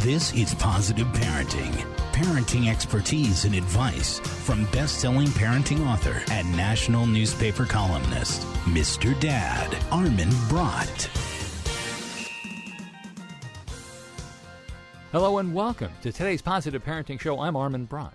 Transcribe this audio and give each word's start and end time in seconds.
This 0.00 0.32
is 0.34 0.54
Positive 0.54 1.06
Parenting. 1.08 1.72
Parenting 2.12 2.70
expertise 2.70 3.44
and 3.44 3.54
advice 3.56 4.20
from 4.20 4.64
best 4.66 5.00
selling 5.00 5.26
parenting 5.28 5.84
author 5.84 6.22
and 6.30 6.48
national 6.56 7.06
newspaper 7.06 7.64
columnist, 7.64 8.42
Mr. 8.66 9.18
Dad, 9.18 9.76
Armin 9.90 10.30
Brott. 10.48 11.08
Hello 15.10 15.38
and 15.38 15.52
welcome 15.52 15.90
to 16.02 16.12
today's 16.12 16.42
Positive 16.42 16.84
Parenting 16.84 17.18
Show. 17.18 17.40
I'm 17.40 17.56
Armin 17.56 17.86
Brott. 17.86 18.14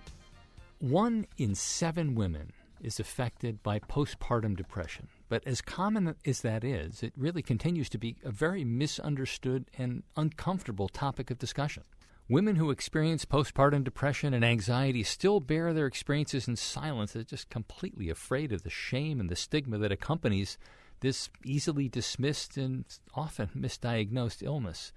One 0.79 1.25
in 1.38 1.55
seven 1.55 2.16
women 2.16 2.54
is 2.82 3.02
affected 3.02 3.61
by 3.63 3.79
postpartum 3.79 4.55
depression. 4.55 5.09
But 5.32 5.48
as 5.48 5.61
common 5.61 6.13
as 6.25 6.41
that 6.41 6.66
is, 6.66 7.02
it 7.02 7.14
really 7.16 7.41
continues 7.41 7.88
to 7.91 7.97
be 7.97 8.18
a 8.21 8.32
very 8.32 8.66
misunderstood 8.66 9.71
and 9.77 10.04
uncomfortable 10.18 10.89
topic 10.89 11.32
of 11.32 11.39
discussion. 11.39 11.83
Women 12.28 12.57
who 12.57 12.69
experience 12.69 13.23
postpartum 13.23 13.86
depression 13.86 14.33
and 14.33 14.43
anxiety 14.43 15.04
still 15.04 15.39
bear 15.39 15.71
their 15.71 15.86
experiences 15.86 16.50
in 16.50 16.57
silence. 16.57 17.14
They're 17.14 17.23
just 17.23 17.50
completely 17.50 18.09
afraid 18.09 18.51
of 18.51 18.64
the 18.64 18.70
shame 18.70 19.21
and 19.21 19.29
the 19.29 19.37
stigma 19.37 19.78
that 19.78 19.92
accompanies 19.93 20.57
this 21.00 21.29
easily 21.45 21.87
dismissed 21.87 22.57
and 22.57 22.84
often 23.15 23.51
misdiagnosed 23.56 24.43
illness. 24.43 24.92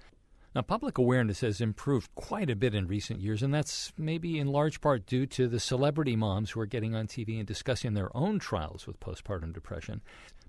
Now, 0.54 0.62
public 0.62 0.98
awareness 0.98 1.40
has 1.40 1.60
improved 1.60 2.14
quite 2.14 2.48
a 2.48 2.54
bit 2.54 2.76
in 2.76 2.86
recent 2.86 3.20
years, 3.20 3.42
and 3.42 3.52
that's 3.52 3.92
maybe 3.98 4.38
in 4.38 4.46
large 4.46 4.80
part 4.80 5.04
due 5.04 5.26
to 5.26 5.48
the 5.48 5.58
celebrity 5.58 6.14
moms 6.14 6.52
who 6.52 6.60
are 6.60 6.66
getting 6.66 6.94
on 6.94 7.08
TV 7.08 7.38
and 7.38 7.46
discussing 7.46 7.94
their 7.94 8.16
own 8.16 8.38
trials 8.38 8.86
with 8.86 9.00
postpartum 9.00 9.52
depression. 9.52 10.00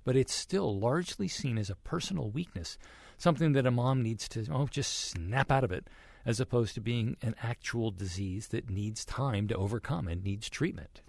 But 0.03 0.15
it's 0.15 0.35
still 0.35 0.77
largely 0.79 1.27
seen 1.27 1.57
as 1.57 1.71
a 1.71 1.75
personal 1.75 2.29
weakness, 2.29 2.77
something 3.17 3.53
that 3.53 3.65
a 3.65 3.71
mom 3.71 4.03
needs 4.03 4.29
to, 4.29 4.45
oh, 4.51 4.67
just 4.69 4.93
snap 4.93 5.51
out 5.51 5.63
of 5.63 5.71
it, 5.71 5.87
as 6.23 6.39
opposed 6.39 6.75
to 6.75 6.81
being 6.81 7.17
an 7.23 7.33
actual 7.41 7.89
disease 7.89 8.49
that 8.49 8.69
needs 8.69 9.05
time 9.05 9.47
to 9.47 9.55
overcome 9.55 10.07
and 10.07 10.23
needs 10.23 10.51
treatment. 10.51 11.01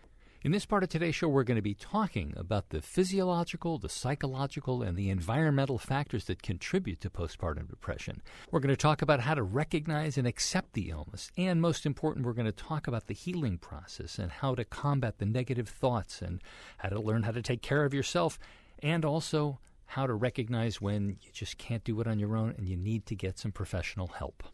In 0.47 0.53
this 0.53 0.65
part 0.65 0.85
of 0.85 0.89
today's 0.89 1.17
show, 1.17 1.27
we're 1.27 1.43
going 1.43 1.57
to 1.57 1.61
be 1.61 1.75
talking 1.75 2.33
about 2.37 2.69
the 2.69 2.81
physiological, 2.81 3.79
the 3.79 3.89
psychological, 3.89 4.81
and 4.81 4.97
the 4.97 5.11
environmental 5.11 5.77
factors 5.77 6.27
that 6.27 6.41
contribute 6.41 7.01
to 7.01 7.11
postpartum 7.11 7.69
depression. 7.69 8.23
We're 8.53 8.61
going 8.61 8.73
to 8.73 8.77
talk 8.77 9.03
about 9.03 9.19
how 9.19 9.35
to 9.35 9.43
recognize 9.43 10.17
and 10.17 10.25
accept 10.25 10.75
the 10.75 10.91
illness. 10.91 11.33
And 11.37 11.61
most 11.61 11.85
important, 11.85 12.25
we're 12.25 12.33
going 12.33 12.47
to 12.47 12.53
talk 12.53 12.87
about 12.87 13.09
the 13.09 13.13
healing 13.13 13.59
process 13.59 14.21
and 14.21 14.31
how 14.31 14.55
to 14.55 14.65
combat 14.65 15.19
the 15.19 15.27
negative 15.27 15.69
thoughts 15.69 16.23
and 16.23 16.41
how 16.79 16.91
to 16.91 17.01
learn 17.01 17.25
how 17.25 17.33
to 17.33 17.43
take 17.43 17.63
care 17.63 17.85
of 17.85 17.93
yourself 17.93 18.39
and 18.79 19.05
also 19.05 19.59
how 19.87 20.07
to 20.07 20.15
recognize 20.15 20.81
when 20.81 21.17
you 21.23 21.33
just 21.33 21.59
can't 21.59 21.83
do 21.83 22.01
it 22.01 22.07
on 22.07 22.21
your 22.21 22.37
own 22.37 22.55
and 22.57 22.69
you 22.69 22.77
need 22.77 23.05
to 23.07 23.17
get 23.17 23.37
some 23.37 23.51
professional 23.51 24.07
help. 24.07 24.45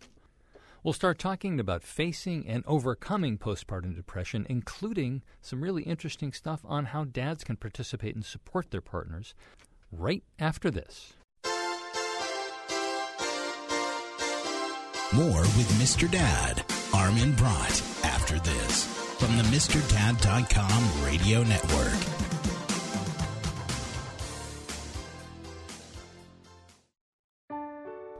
We'll 0.84 0.92
start 0.92 1.20
talking 1.20 1.60
about 1.60 1.84
facing 1.84 2.44
and 2.48 2.64
overcoming 2.66 3.38
postpartum 3.38 3.94
depression, 3.94 4.44
including 4.48 5.22
some 5.40 5.62
really 5.62 5.84
interesting 5.84 6.32
stuff 6.32 6.60
on 6.64 6.86
how 6.86 7.04
dads 7.04 7.44
can 7.44 7.54
participate 7.54 8.16
and 8.16 8.24
support 8.24 8.72
their 8.72 8.80
partners 8.80 9.32
right 9.92 10.24
after 10.40 10.72
this. 10.72 11.12
More 15.14 15.42
with 15.42 15.70
Mr. 15.78 16.10
Dad, 16.10 16.64
Armin 16.92 17.32
Brott, 17.36 18.04
after 18.04 18.40
this 18.40 18.86
from 19.20 19.36
the 19.36 19.44
MrDad.com 19.44 21.04
radio 21.04 21.44
network. 21.44 22.31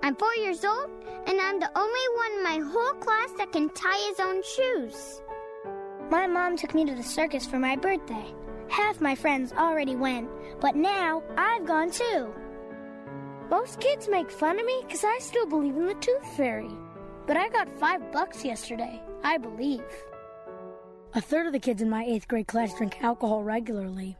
I'm 0.05 0.17
four 0.17 0.34
years 0.34 0.64
old, 0.64 0.91
and 1.27 1.41
I'm 1.41 1.61
the 1.61 1.70
only 1.78 2.00
one 2.17 2.33
in 2.33 2.42
my 2.42 2.70
whole 2.72 2.95
class 2.95 3.31
that 3.39 3.53
can 3.53 3.70
tie 3.70 4.09
his 4.09 4.19
own 4.19 4.42
shoes. 4.42 5.22
My 6.11 6.27
mom 6.27 6.56
took 6.56 6.75
me 6.75 6.84
to 6.84 6.94
the 6.94 7.04
circus 7.04 7.47
for 7.47 7.60
my 7.60 7.76
birthday. 7.76 8.34
Half 8.69 9.00
my 9.00 9.15
friends 9.15 9.53
already 9.53 9.94
went, 9.94 10.28
but 10.60 10.75
now 10.75 11.22
I've 11.37 11.66
gone 11.66 11.93
too. 11.93 12.34
Most 13.49 13.78
kids 13.78 14.09
make 14.09 14.28
fun 14.28 14.59
of 14.59 14.66
me 14.66 14.82
because 14.84 15.04
I 15.04 15.19
still 15.21 15.47
believe 15.47 15.76
in 15.76 15.87
the 15.87 15.94
tooth 15.94 16.37
fairy. 16.37 16.71
But 17.28 17.37
I 17.37 17.49
got 17.50 17.69
five 17.78 18.10
bucks 18.10 18.44
yesterday, 18.44 19.00
I 19.22 19.38
believe. 19.38 19.84
A 21.15 21.21
third 21.21 21.47
of 21.47 21.53
the 21.53 21.60
kids 21.60 21.81
in 21.81 21.88
my 21.88 22.05
eighth 22.05 22.26
grade 22.26 22.49
class 22.49 22.75
drink 22.75 23.00
alcohol 23.05 23.44
regularly. 23.44 24.16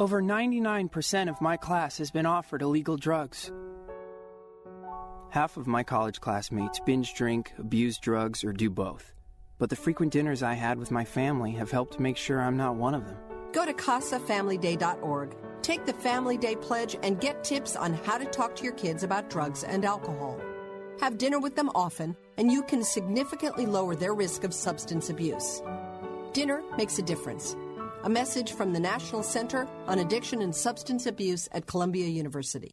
Over 0.00 0.20
99% 0.20 1.28
of 1.28 1.40
my 1.40 1.56
class 1.56 1.98
has 1.98 2.10
been 2.10 2.26
offered 2.26 2.62
illegal 2.62 2.96
drugs. 2.96 3.52
Half 5.30 5.56
of 5.56 5.68
my 5.68 5.84
college 5.84 6.20
classmates 6.20 6.80
binge 6.80 7.14
drink, 7.14 7.52
abuse 7.56 7.98
drugs, 7.98 8.42
or 8.42 8.52
do 8.52 8.68
both. 8.68 9.14
But 9.58 9.70
the 9.70 9.76
frequent 9.76 10.12
dinners 10.12 10.42
I 10.42 10.54
had 10.54 10.76
with 10.76 10.90
my 10.90 11.04
family 11.04 11.52
have 11.52 11.70
helped 11.70 12.00
make 12.00 12.16
sure 12.16 12.40
I'm 12.40 12.56
not 12.56 12.74
one 12.74 12.94
of 12.94 13.06
them. 13.06 13.16
Go 13.52 13.64
to 13.64 13.72
CasaFamilyDay.org. 13.72 15.36
Take 15.62 15.86
the 15.86 15.92
Family 15.92 16.36
Day 16.36 16.56
Pledge 16.56 16.96
and 17.04 17.20
get 17.20 17.44
tips 17.44 17.76
on 17.76 17.94
how 17.94 18.18
to 18.18 18.24
talk 18.24 18.56
to 18.56 18.64
your 18.64 18.72
kids 18.72 19.04
about 19.04 19.30
drugs 19.30 19.62
and 19.62 19.84
alcohol. 19.84 20.40
Have 21.00 21.16
dinner 21.16 21.38
with 21.38 21.54
them 21.54 21.70
often, 21.76 22.16
and 22.36 22.50
you 22.50 22.64
can 22.64 22.82
significantly 22.82 23.66
lower 23.66 23.94
their 23.94 24.14
risk 24.14 24.42
of 24.42 24.52
substance 24.52 25.10
abuse. 25.10 25.62
Dinner 26.32 26.60
makes 26.76 26.98
a 26.98 27.02
difference. 27.02 27.54
A 28.02 28.08
message 28.08 28.52
from 28.52 28.72
the 28.72 28.80
National 28.80 29.22
Center 29.22 29.68
on 29.86 30.00
Addiction 30.00 30.42
and 30.42 30.56
Substance 30.56 31.06
Abuse 31.06 31.48
at 31.52 31.66
Columbia 31.66 32.08
University. 32.08 32.72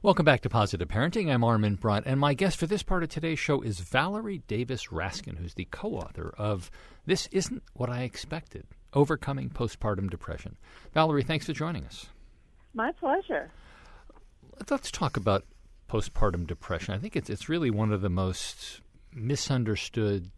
Welcome 0.00 0.24
back 0.24 0.42
to 0.42 0.48
Positive 0.48 0.86
Parenting. 0.86 1.28
I'm 1.28 1.42
Armin 1.42 1.74
Brott, 1.76 2.04
and 2.06 2.20
my 2.20 2.32
guest 2.32 2.56
for 2.56 2.68
this 2.68 2.84
part 2.84 3.02
of 3.02 3.08
today's 3.08 3.40
show 3.40 3.62
is 3.62 3.80
Valerie 3.80 4.44
Davis 4.46 4.86
Raskin, 4.92 5.36
who's 5.36 5.54
the 5.54 5.66
co 5.72 5.94
author 5.94 6.32
of 6.38 6.70
This 7.04 7.26
Isn't 7.32 7.64
What 7.72 7.90
I 7.90 8.02
Expected 8.02 8.64
Overcoming 8.92 9.50
Postpartum 9.50 10.08
Depression. 10.08 10.56
Valerie, 10.94 11.24
thanks 11.24 11.46
for 11.46 11.52
joining 11.52 11.84
us. 11.84 12.06
My 12.74 12.92
pleasure. 12.92 13.50
Let's 14.70 14.92
talk 14.92 15.16
about 15.16 15.44
postpartum 15.90 16.46
depression. 16.46 16.94
I 16.94 16.98
think 16.98 17.16
it's, 17.16 17.28
it's 17.28 17.48
really 17.48 17.72
one 17.72 17.90
of 17.90 18.00
the 18.00 18.08
most 18.08 18.82
misunderstood 19.12 20.30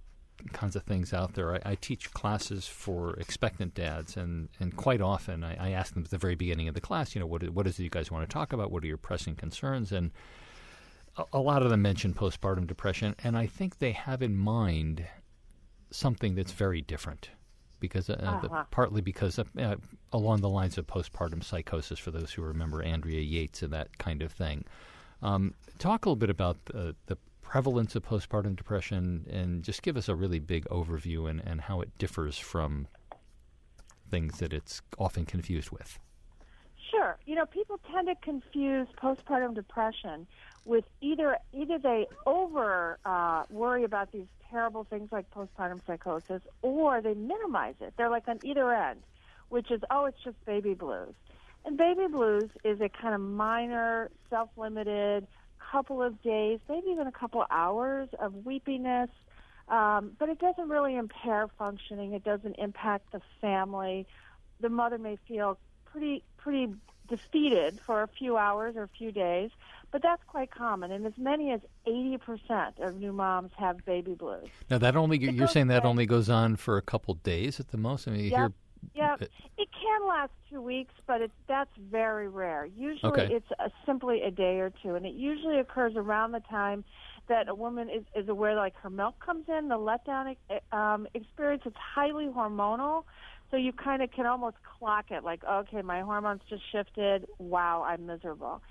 kinds 0.53 0.77
of 0.77 0.83
things 0.83 1.13
out 1.13 1.35
there. 1.35 1.55
I, 1.55 1.61
I, 1.73 1.75
teach 1.75 2.13
classes 2.13 2.67
for 2.67 3.15
expectant 3.15 3.75
dads, 3.75 4.17
and, 4.17 4.49
and 4.59 4.77
quite 4.77 5.01
often 5.01 5.45
I, 5.45 5.69
I, 5.69 5.71
ask 5.71 5.95
them 5.95 6.05
at 6.05 6.11
the 6.11 6.19
very 6.19 6.35
beginning 6.35 6.69
of 6.69 6.75
the 6.75 6.81
class, 6.81 7.15
you 7.15 7.21
know, 7.21 7.27
what, 7.27 7.49
what 7.51 7.67
is 7.67 7.79
it 7.79 7.85
you 7.85 7.91
guys 7.91 8.11
want 8.11 8.29
to 8.29 8.33
talk 8.33 8.53
about? 8.53 8.71
What 8.71 8.83
are 8.85 8.87
your 8.87 8.97
pressing 8.97 9.37
concerns? 9.37 9.93
And 9.93 10.11
a, 11.17 11.25
a 11.35 11.39
lot 11.39 11.63
of 11.63 11.71
them 11.71 11.83
mention 11.83 12.15
postpartum 12.15 12.67
depression, 12.67 13.15
and 13.23 13.37
I 13.37 13.47
think 13.47 13.79
they 13.79 13.93
have 13.93 14.23
in 14.23 14.37
mind 14.37 15.07
something 15.91 16.35
that's 16.35 16.53
very 16.53 16.81
different. 16.81 17.31
Because 17.79 18.11
uh, 18.11 18.21
uh-huh. 18.21 18.41
the, 18.43 18.67
partly 18.71 19.01
because 19.01 19.39
of, 19.39 19.49
uh, 19.59 19.77
along 20.13 20.43
the 20.43 20.51
lines 20.51 20.77
of 20.77 20.87
postpartum 20.87 21.43
psychosis, 21.43 21.99
for 21.99 22.11
those 22.11 22.31
who 22.31 22.43
remember 22.43 22.83
Andrea 22.83 23.21
Yates 23.21 23.63
and 23.63 23.73
that 23.73 23.97
kind 23.97 24.21
of 24.21 24.33
thing. 24.33 24.65
Um, 25.23 25.55
talk 25.79 26.05
a 26.05 26.09
little 26.09 26.17
bit 26.17 26.29
about 26.29 26.63
the, 26.67 26.95
the 27.07 27.17
prevalence 27.43 27.97
of 27.97 28.05
postpartum 28.05 28.57
depression 28.57 29.27
and 29.31 29.63
just 29.63 29.83
give 29.83 29.97
us 29.97 30.09
a 30.09 30.15
really 30.15 30.39
big 30.39 30.65
overview 30.67 31.29
and, 31.29 31.41
and 31.45 31.63
how 31.63 31.81
it 31.81 31.91
differs 31.99 32.39
from 32.39 32.87
things 34.11 34.39
that 34.39 34.53
it's 34.53 34.83
often 34.99 35.25
confused 35.25 35.71
with. 35.71 35.99
Sure. 36.91 37.19
You 37.25 37.37
know, 37.37 37.47
people 37.47 37.79
tend 37.93 38.09
to 38.09 38.15
confuse 38.17 38.89
postpartum 39.01 39.55
depression 39.55 40.27
with 40.65 40.85
either 41.01 41.37
either 41.53 41.79
they 41.79 42.07
over 42.27 42.99
uh, 43.05 43.45
worry 43.49 43.85
about 43.85 44.13
these 44.13 44.27
terrible 44.51 44.85
things 44.85 45.11
like 45.13 45.31
postpartum 45.31 45.81
psychosis, 45.87 46.43
or 46.63 47.01
they 47.01 47.15
minimize 47.15 47.77
it. 47.81 47.95
They're 47.97 48.11
like 48.11 48.27
on 48.29 48.41
either 48.43 48.73
end, 48.73 49.01
which 49.49 49.71
is 49.71 49.81
oh, 49.91 50.07
it's 50.07 50.19
just 50.25 50.45
baby 50.45 50.75
blues. 50.75 51.15
And 51.65 51.77
baby 51.77 52.07
blues 52.11 52.51
is 52.65 52.81
a 52.81 52.89
kind 52.89 53.15
of 53.15 53.21
minor, 53.21 54.11
self-limited 54.31 55.27
couple 55.71 56.03
of 56.03 56.21
days, 56.23 56.61
maybe 56.69 56.89
even 56.89 57.07
a 57.07 57.13
couple 57.13 57.45
hours 57.51 58.09
of 58.19 58.45
weepiness, 58.45 59.11
um, 59.69 60.13
but 60.19 60.29
it 60.29 60.39
doesn't 60.39 60.69
really 60.69 60.97
impair 60.97 61.47
functioning. 61.59 62.13
It 62.13 62.25
doesn't 62.25 62.57
impact 62.59 63.13
the 63.13 63.21
family. 63.41 64.07
The 64.61 64.69
mother 64.69 64.99
may 64.99 65.17
feel 65.29 65.59
pretty 65.85 66.25
pretty 66.37 66.75
defeated 67.09 67.79
for 67.85 68.03
a 68.03 68.09
few 68.09 68.37
hours 68.37 68.77
or 68.77 68.85
a 68.85 68.89
few 68.89 69.13
days, 69.13 69.51
but 69.91 70.01
that's 70.01 70.23
quite 70.27 70.51
common. 70.51 70.93
And 70.93 71.05
as 71.07 71.13
many 71.19 71.51
as 71.51 71.61
80% 71.87 72.81
of 72.81 72.97
new 72.97 73.13
moms 73.13 73.51
have 73.59 73.85
baby 73.85 74.15
blues. 74.15 74.47
Now, 74.71 74.79
that 74.79 74.97
only, 74.97 75.19
you're 75.19 75.49
saying 75.49 75.67
that 75.67 75.85
only 75.85 76.07
goes 76.07 76.31
on 76.31 76.55
for 76.57 76.77
a 76.77 76.83
couple 76.83 77.15
days 77.15 77.59
at 77.59 77.69
the 77.69 77.77
most? 77.77 78.07
I 78.07 78.13
mean, 78.13 78.25
you 78.25 78.31
yep. 78.31 78.39
hear 78.39 78.53
yeah, 78.95 79.17
it 79.21 79.69
can 79.73 80.09
last 80.09 80.33
two 80.51 80.61
weeks, 80.61 80.93
but 81.07 81.21
it, 81.21 81.31
that's 81.49 81.71
very 81.91 82.29
rare. 82.29 82.67
Usually, 82.67 83.13
okay. 83.13 83.35
it's 83.35 83.51
a, 83.59 83.71
simply 83.87 84.23
a 84.23 84.31
day 84.31 84.59
or 84.59 84.73
two, 84.83 84.95
and 84.95 85.07
it 85.07 85.15
usually 85.15 85.59
occurs 85.59 85.93
around 85.97 86.33
the 86.33 86.41
time 86.51 86.85
that 87.29 87.49
a 87.49 87.55
woman 87.55 87.89
is, 87.89 88.03
is 88.15 88.29
aware, 88.29 88.57
like 88.57 88.75
her 88.83 88.91
milk 88.91 89.15
comes 89.25 89.47
in. 89.49 89.69
The 89.69 89.77
letdown 89.77 90.37
um, 90.73 91.07
experience 91.15 91.63
is 91.67 91.73
highly 91.77 92.27
hormonal, 92.27 93.05
so 93.51 93.57
you 93.57 93.73
kind 93.73 94.03
of 94.03 94.11
can 94.11 94.27
almost 94.27 94.57
clock 94.79 95.07
it, 95.11 95.25
like, 95.25 95.43
okay, 95.45 95.83
my 95.83 96.01
hormones 96.01 96.41
just 96.49 96.63
shifted. 96.73 97.27
Wow, 97.39 97.85
I'm 97.87 98.07
miserable. 98.07 98.63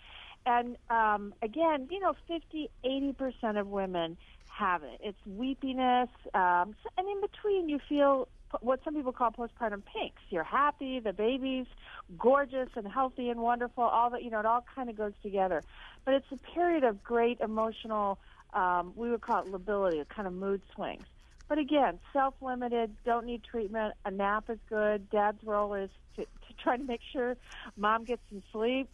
And 0.45 0.77
um, 0.89 1.33
again, 1.41 1.87
you 1.89 1.99
know, 1.99 2.13
50, 2.27 2.69
80% 2.85 3.59
of 3.59 3.67
women 3.67 4.17
have 4.57 4.83
it. 4.83 4.99
It's 5.01 5.17
weepiness, 5.25 6.09
um, 6.33 6.75
and 6.97 7.07
in 7.07 7.21
between, 7.21 7.69
you 7.69 7.79
feel 7.87 8.27
what 8.61 8.83
some 8.83 8.95
people 8.95 9.11
call 9.11 9.31
postpartum 9.31 9.83
pinks. 9.85 10.21
You're 10.29 10.43
happy, 10.43 10.99
the 10.99 11.13
baby's 11.13 11.67
gorgeous 12.17 12.69
and 12.75 12.87
healthy 12.87 13.29
and 13.29 13.39
wonderful. 13.39 13.83
All 13.83 14.09
that 14.11 14.23
you 14.23 14.29
know, 14.29 14.39
it 14.39 14.45
all 14.45 14.65
kind 14.75 14.89
of 14.89 14.97
goes 14.97 15.13
together. 15.21 15.63
But 16.05 16.15
it's 16.15 16.31
a 16.31 16.37
period 16.37 16.83
of 16.83 17.03
great 17.03 17.39
emotional. 17.39 18.19
Um, 18.53 18.93
we 18.95 19.09
would 19.09 19.21
call 19.21 19.43
it 19.43 19.51
lability, 19.51 20.03
kind 20.09 20.27
of 20.27 20.33
mood 20.33 20.61
swings. 20.73 21.03
But 21.47 21.57
again, 21.57 21.99
self-limited, 22.13 22.95
don't 23.05 23.25
need 23.25 23.43
treatment. 23.43 23.95
A 24.05 24.11
nap 24.11 24.49
is 24.49 24.59
good. 24.69 25.09
Dad's 25.09 25.43
role 25.43 25.73
is 25.73 25.89
to, 26.15 26.23
to 26.23 26.53
try 26.61 26.77
to 26.77 26.83
make 26.83 27.01
sure 27.11 27.37
mom 27.75 28.03
gets 28.03 28.21
some 28.29 28.43
sleep. 28.51 28.87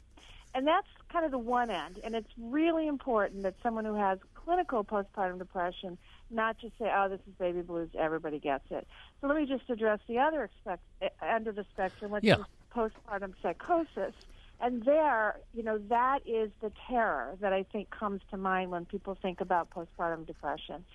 And 0.54 0.66
that's 0.66 0.88
kind 1.12 1.26
of 1.26 1.32
the 1.32 1.38
one 1.38 1.70
end. 1.70 2.00
And 2.02 2.16
it's 2.16 2.32
really 2.40 2.88
important 2.88 3.44
that 3.44 3.56
someone 3.62 3.84
who 3.84 3.96
has 3.96 4.20
clinical 4.46 4.84
postpartum 4.84 5.40
depression 5.40 5.98
not 6.30 6.58
just 6.60 6.78
say, 6.80 6.92
oh, 6.96 7.10
this 7.10 7.20
is 7.28 7.34
baby 7.40 7.62
blues, 7.62 7.90
everybody 7.98 8.40
gets 8.40 8.66
it. 8.70 8.88
So 9.20 9.28
let 9.28 9.38
me 9.38 9.46
just 9.46 9.70
address 9.70 10.00
the 10.08 10.20
other 10.20 10.44
expect, 10.44 10.84
end 11.22 11.48
of 11.48 11.56
the 11.56 11.66
spectrum, 11.74 12.12
which 12.12 12.24
yeah. 12.24 12.36
is 12.36 12.46
postpartum 12.74 13.34
psychosis. 13.42 14.14
And 14.62 14.84
there, 14.84 15.38
you 15.54 15.64
know, 15.64 15.78
that 15.90 16.20
is 16.26 16.50
the 16.62 16.72
terror 16.88 17.36
that 17.42 17.52
I 17.52 17.64
think 17.64 17.90
comes 17.90 18.22
to 18.32 18.38
mind 18.38 18.72
when 18.72 18.86
people 18.86 19.18
think 19.22 19.42
about 19.42 19.70
postpartum 19.70 20.26
depression. 20.26 20.86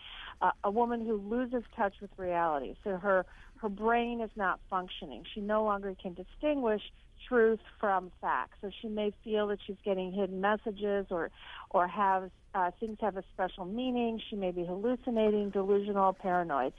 Uh, 0.40 0.52
a 0.64 0.70
woman 0.70 1.04
who 1.04 1.16
loses 1.16 1.62
touch 1.76 1.94
with 2.00 2.10
reality. 2.16 2.74
So 2.82 2.96
her 2.96 3.26
her 3.60 3.68
brain 3.68 4.22
is 4.22 4.30
not 4.36 4.58
functioning. 4.70 5.24
She 5.34 5.42
no 5.42 5.62
longer 5.64 5.94
can 6.00 6.14
distinguish 6.14 6.80
truth 7.28 7.60
from 7.78 8.10
fact. 8.20 8.54
So 8.60 8.70
she 8.80 8.88
may 8.88 9.12
feel 9.24 9.48
that 9.48 9.58
she's 9.66 9.76
getting 9.84 10.12
hidden 10.12 10.40
messages 10.40 11.06
or 11.10 11.30
or 11.70 11.86
have 11.88 12.30
uh, 12.54 12.70
things 12.80 12.98
have 13.00 13.16
a 13.16 13.24
special 13.32 13.64
meaning. 13.64 14.20
She 14.28 14.36
may 14.36 14.50
be 14.50 14.64
hallucinating, 14.64 15.50
delusional, 15.50 16.12
paranoid. 16.12 16.72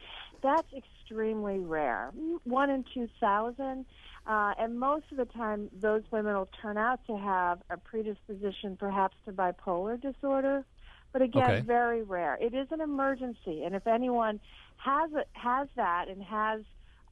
That's 0.44 0.68
extremely 0.76 1.60
rare. 1.60 2.12
One 2.44 2.70
in 2.70 2.84
2,000. 2.94 3.86
Uh, 4.28 4.54
and 4.60 4.80
most 4.80 5.06
of 5.12 5.18
the 5.18 5.26
time, 5.26 5.70
those 5.80 6.04
women 6.12 6.36
will 6.36 6.50
turn 6.62 6.78
out 6.78 7.00
to 7.08 7.18
have 7.18 7.60
a 7.70 7.78
predisposition 7.78 8.78
perhaps 8.78 9.16
to 9.26 9.32
bipolar 9.32 10.00
disorder. 10.00 10.66
But 11.12 11.22
again, 11.22 11.52
okay. 11.52 11.62
very 11.62 12.04
rare. 12.04 12.38
It 12.40 12.54
is 12.54 12.68
an 12.72 12.82
emergency. 12.82 13.64
And 13.64 13.76
if 13.76 13.88
anyone 13.88 14.40
has, 14.78 15.10
it, 15.14 15.28
has 15.34 15.68
that 15.76 16.08
and 16.08 16.22
has 16.24 16.62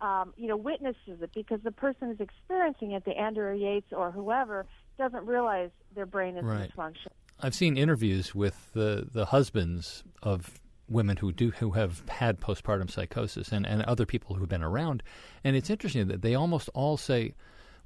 um, 0.02 0.34
you 0.38 0.48
know, 0.48 0.58
witnesses 0.58 1.22
it 1.22 1.32
because 1.34 1.60
the 1.64 1.72
person 1.72 2.10
who's 2.10 2.20
experiencing 2.20 2.92
it, 2.92 3.06
the 3.06 3.18
Andrea 3.18 3.56
Yates 3.56 3.92
or 3.92 4.12
whoever, 4.12 4.66
doesn't 4.98 5.26
realize 5.26 5.70
their 5.96 6.06
brain 6.06 6.38
is 6.38 6.44
right. 6.44 6.72
dysfunctional. 6.76 7.14
I've 7.42 7.56
seen 7.56 7.78
interviews 7.78 8.36
with 8.36 8.74
the, 8.74 9.08
the 9.12 9.26
husbands 9.26 10.04
of 10.22 10.60
women 10.90 11.18
who 11.18 11.32
do 11.32 11.52
who 11.52 11.72
have 11.72 12.08
had 12.10 12.40
postpartum 12.40 12.90
psychosis 12.90 13.52
and, 13.52 13.66
and 13.66 13.84
other 13.84 14.06
people 14.06 14.36
who've 14.36 14.50
been 14.50 14.64
around, 14.64 15.04
and 15.44 15.56
it's 15.56 15.70
interesting 15.70 16.08
that 16.08 16.22
they 16.22 16.36
almost 16.36 16.70
all 16.74 16.98
say, 16.98 17.36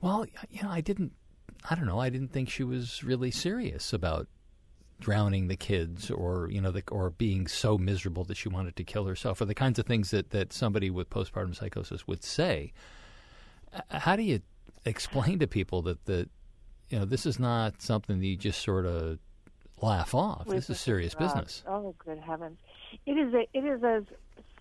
"Well, 0.02 0.26
you 0.50 0.64
know, 0.64 0.70
I 0.70 0.82
didn't, 0.82 1.12
I 1.70 1.76
don't 1.76 1.86
know, 1.86 2.00
I 2.00 2.10
didn't 2.10 2.32
think 2.32 2.50
she 2.50 2.64
was 2.64 3.04
really 3.04 3.30
serious 3.30 3.94
about 3.94 4.28
drowning 5.00 5.48
the 5.48 5.56
kids 5.56 6.10
or 6.10 6.50
you 6.50 6.62
know 6.62 6.72
the, 6.72 6.84
or 6.92 7.10
being 7.10 7.48
so 7.48 7.78
miserable 7.78 8.24
that 8.24 8.38
she 8.38 8.50
wanted 8.50 8.76
to 8.76 8.84
kill 8.84 9.06
herself 9.06 9.42
or 9.42 9.46
the 9.46 9.56
kinds 9.56 9.78
of 9.78 9.86
things 9.86 10.12
that, 10.12 10.30
that 10.30 10.54
somebody 10.54 10.90
with 10.90 11.10
postpartum 11.10 11.56
psychosis 11.56 12.08
would 12.08 12.24
say 12.24 12.72
how 13.90 14.16
do 14.16 14.24
you 14.24 14.40
explain 14.86 15.40
to 15.40 15.48
people 15.48 15.82
that 15.82 16.04
that 16.06 16.30
you 16.90 17.00
know 17.00 17.06
this 17.06 17.26
is 17.26 17.40
not 17.40 17.82
something 17.82 18.20
that 18.20 18.26
you 18.26 18.36
just 18.36 18.62
sort 18.62 18.86
of 18.86 19.20
laugh 19.82 20.14
off? 20.14 20.48
This 20.48 20.70
is 20.70 20.80
serious 20.80 21.16
business. 21.16 21.64
Oh 21.68 21.96
good 22.06 22.20
heavens. 22.20 22.58
It 23.06 23.14
is 23.14 23.34
a, 23.34 23.48
it 23.54 23.66
is 23.66 23.84
as 23.84 24.04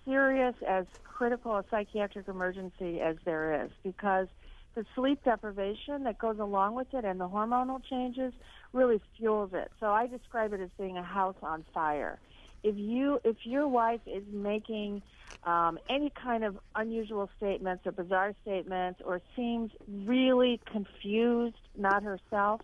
serious 0.05 0.55
as 0.67 0.87
critical 1.05 1.57
a 1.57 1.65
psychiatric 1.71 2.29
emergency 2.29 3.01
as 3.01 3.17
there 3.25 3.65
is 3.65 3.71
because 3.83 4.29
the 4.75 4.85
sleep 4.95 5.23
deprivation 5.25 6.05
that 6.05 6.19
goes 6.19 6.39
along 6.39 6.75
with 6.75 6.89
it 6.93 7.05
and 7.05 7.21
the 7.21 7.29
hormonal 7.29 7.81
changes 7.85 8.33
really 8.73 9.01
fuels 9.17 9.51
it. 9.53 9.71
So 9.81 9.87
I 9.87 10.07
describe 10.07 10.53
it 10.53 10.61
as 10.61 10.71
being 10.79 10.97
a 10.97 11.03
house 11.03 11.37
on 11.43 11.65
fire. 11.75 12.21
If 12.63 12.77
you 12.77 13.21
if 13.25 13.37
your 13.45 13.69
wife 13.69 14.01
is 14.07 14.23
making 14.33 15.03
um, 15.45 15.79
any 15.91 16.11
kind 16.11 16.45
of 16.45 16.57
unusual 16.77 17.29
statements 17.37 17.85
or 17.87 17.93
bizarre 17.93 18.35
statements 18.43 19.01
or 19.05 19.21
seems 19.35 19.73
really 19.89 20.61
confused, 20.71 21.57
not 21.77 22.03
herself, 22.03 22.61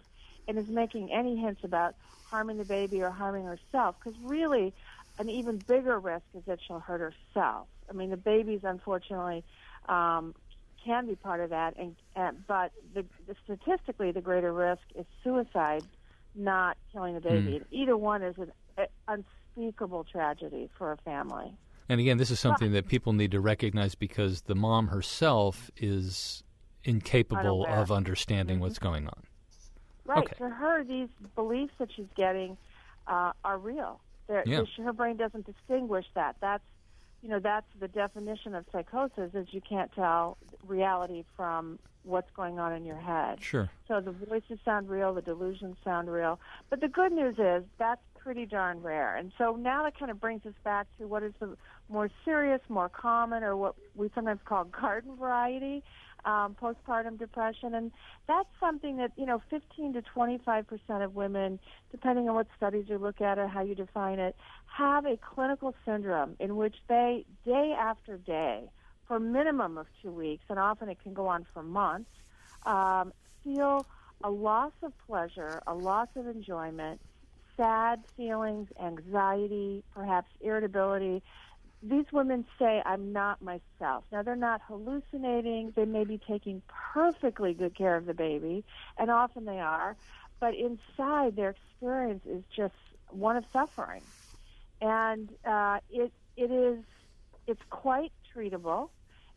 and 0.47 0.59
is 0.59 0.67
making 0.69 1.11
any 1.13 1.37
hints 1.37 1.61
about 1.65 1.95
harming 2.23 2.59
the 2.59 2.65
baby 2.65 3.03
or 3.03 3.11
harming 3.11 3.45
herself, 3.45 3.97
because 3.99 4.19
really 4.23 4.73
an 5.19 5.29
even 5.29 5.59
bigger 5.59 5.99
risk 5.99 6.25
is 6.35 6.43
that 6.47 6.59
she'll 6.67 6.79
hurt 6.79 7.01
herself. 7.01 7.67
I 7.91 7.93
mean, 7.93 8.11
the 8.11 8.17
babies, 8.17 8.61
unfortunately, 8.63 9.45
um, 9.89 10.35
can 10.85 11.07
be 11.07 11.15
part 11.15 11.41
of 11.41 11.51
that, 11.51 11.77
and, 11.77 11.97
and 12.15 12.47
but 12.47 12.73
the, 12.95 13.05
the, 13.27 13.35
statistically, 13.45 14.13
the 14.13 14.21
greater 14.21 14.53
risk 14.53 14.83
is 14.95 15.05
suicide, 15.23 15.83
not 16.35 16.77
killing 16.93 17.15
the 17.15 17.21
baby. 17.21 17.61
Mm. 17.61 17.65
Either 17.71 17.97
one 17.97 18.23
is 18.23 18.37
an 18.39 18.87
unspeakable 19.09 20.05
tragedy 20.05 20.71
for 20.79 20.93
a 20.93 20.97
family. 20.99 21.53
And 21.89 22.01
again, 22.01 22.19
this 22.19 22.31
is 22.31 22.39
something 22.39 22.73
that 22.73 22.87
people 22.87 23.13
need 23.13 23.31
to 23.31 23.41
recognize 23.41 23.95
because 23.95 24.43
the 24.43 24.55
mom 24.55 24.89
herself 24.89 25.71
is 25.77 26.43
incapable 26.85 27.65
Unaware. 27.65 27.81
of 27.81 27.91
understanding 27.91 28.57
mm-hmm. 28.57 28.65
what's 28.65 28.79
going 28.79 29.07
on. 29.07 29.23
Right. 30.05 30.19
Okay. 30.19 30.37
To 30.39 30.49
her, 30.49 30.85
these 30.85 31.09
beliefs 31.35 31.73
that 31.79 31.89
she's 31.95 32.07
getting 32.17 32.57
uh, 33.07 33.33
are 33.45 33.59
real. 33.59 34.01
Yeah. 34.29 34.63
Her 34.85 34.93
brain 34.93 35.17
doesn't 35.17 35.47
distinguish 35.47 36.05
that. 36.15 36.37
That's 36.41 36.63
you 37.23 37.29
know 37.29 37.41
that's 37.41 37.67
the 37.81 37.89
definition 37.89 38.55
of 38.55 38.65
psychosis 38.71 39.35
is 39.35 39.49
you 39.51 39.61
can't 39.61 39.93
tell 39.93 40.39
reality 40.67 41.25
from 41.37 41.79
what's 42.05 42.31
going 42.35 42.59
on 42.59 42.73
in 42.73 42.85
your 42.85 42.97
head. 42.97 43.43
Sure. 43.43 43.69
So 43.87 44.01
the 44.01 44.13
voices 44.13 44.59
sound 44.65 44.89
real, 44.89 45.13
the 45.13 45.23
delusions 45.23 45.77
sound 45.85 46.11
real. 46.11 46.41
But 46.71 46.81
the 46.81 46.89
good 46.89 47.13
news 47.13 47.37
is 47.39 47.65
that's 47.79 48.01
pretty 48.19 48.47
darn 48.47 48.83
rare. 48.83 49.17
And 49.17 49.33
so 49.37 49.57
now 49.57 49.85
that 49.85 49.99
kind 49.99 50.11
of 50.11 50.21
brings 50.21 50.45
us 50.47 50.55
back 50.65 50.87
to 50.99 51.07
what 51.07 51.23
is 51.23 51.33
the 51.39 51.57
more 51.89 52.11
serious, 52.25 52.61
more 52.69 52.89
common, 52.89 53.43
or 53.43 53.57
what 53.57 53.75
we 53.95 54.11
sometimes 54.15 54.41
call 54.45 54.65
garden 54.65 55.17
variety 55.17 55.83
um, 56.25 56.57
postpartum 56.61 57.19
depression, 57.19 57.75
and 57.75 57.93
that's 58.27 58.49
something 58.61 58.97
that 58.99 59.13
you 59.17 59.27
know 59.27 59.43
15 59.51 59.93
to 59.95 60.03
25 60.03 60.67
percent 60.67 61.03
of 61.03 61.15
women, 61.15 61.59
depending 61.91 62.29
on 62.29 62.35
what 62.35 62.47
studies 62.57 62.87
you 62.89 62.99
look 62.99 63.21
at 63.21 63.39
or 63.39 63.49
how 63.49 63.63
you 63.63 63.75
define 63.75 64.19
it, 64.19 64.37
have 64.77 65.05
a 65.07 65.19
clinical 65.35 65.75
syndrome 65.85 66.37
in 66.41 66.57
which 66.57 66.77
they 66.89 67.25
day 67.45 67.75
after 67.79 68.19
day, 68.19 68.65
for 69.07 69.17
a 69.17 69.21
minimum 69.21 69.79
of 69.79 69.87
two 70.03 70.13
weeks, 70.13 70.45
and 70.49 70.59
often 70.59 70.89
it 70.89 70.99
can 71.03 71.15
go 71.15 71.27
on 71.27 71.47
for 71.53 71.63
months, 71.63 72.11
um, 72.67 73.13
feel 73.43 73.87
a 74.25 74.31
loss 74.31 74.73
of 74.83 74.93
pleasure, 75.07 75.63
a 75.67 75.75
loss 75.75 76.09
of 76.17 76.27
enjoyment, 76.27 77.01
sad 77.57 78.01
feelings, 78.17 78.69
anxiety, 78.83 79.83
perhaps 79.95 80.29
irritability, 80.41 81.23
these 81.83 82.07
women 82.13 82.45
say, 82.59 82.83
I'm 82.85 83.13
not 83.13 83.41
myself. 83.41 84.05
Now, 84.11 84.23
they're 84.23 84.37
not 84.37 84.61
hallucinating. 84.67 85.73
They 85.77 85.85
may 85.85 86.05
be 86.05 86.21
taking 86.27 86.63
perfectly 86.93 87.55
good 87.55 87.77
care 87.77 87.97
of 87.97 88.07
the 88.07 88.15
baby, 88.15 88.65
and 88.99 89.11
often 89.11 89.45
they 89.45 89.61
are, 89.61 89.97
but 90.41 90.55
inside 90.55 91.37
their 91.37 91.51
experience 91.51 92.23
is 92.27 92.43
just 92.55 92.75
one 93.11 93.37
of 93.37 93.45
suffering. 93.53 94.03
And 94.81 95.29
uh, 95.45 95.79
it, 95.91 96.13
it 96.37 96.51
is, 96.51 96.85
it's 97.47 97.63
quite 97.71 98.13
treatable. 98.35 98.91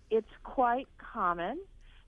It's 0.10 0.28
quite 0.44 0.88
common. 0.98 1.60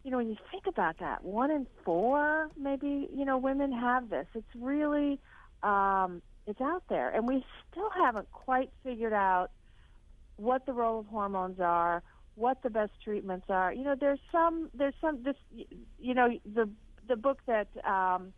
You 0.03 0.11
know, 0.11 0.17
when 0.17 0.29
you 0.29 0.37
think 0.51 0.67
about 0.67 0.99
that, 0.99 1.23
one 1.23 1.49
in 1.49 1.65
four, 1.85 2.49
maybe, 2.57 3.07
you 3.15 3.23
know, 3.23 3.37
women 3.37 3.71
have 3.71 4.09
this. 4.09 4.27
It's 4.35 4.55
really, 4.55 5.19
um, 5.61 6.21
it's 6.45 6.59
out 6.59 6.83
there. 6.89 7.09
And 7.09 7.27
we 7.27 7.45
still 7.71 7.89
haven't 7.89 8.29
quite 8.31 8.69
figured 8.83 9.13
out 9.13 9.51
what 10.37 10.65
the 10.65 10.73
role 10.73 10.99
of 10.99 11.05
hormones 11.07 11.59
are, 11.59 12.03
what 12.35 12.61
the 12.63 12.69
best 12.69 12.91
treatments 13.03 13.45
are. 13.49 13.73
You 13.73 13.83
know, 13.83 13.95
there's 13.99 14.19
some 14.31 14.69
there's 14.73 14.95
some 14.99 15.23
this 15.23 15.35
you 15.99 16.13
know 16.13 16.29
the 16.53 16.69
the 17.07 17.15
book 17.15 17.39
that 17.47 17.67
um, 17.85 18.33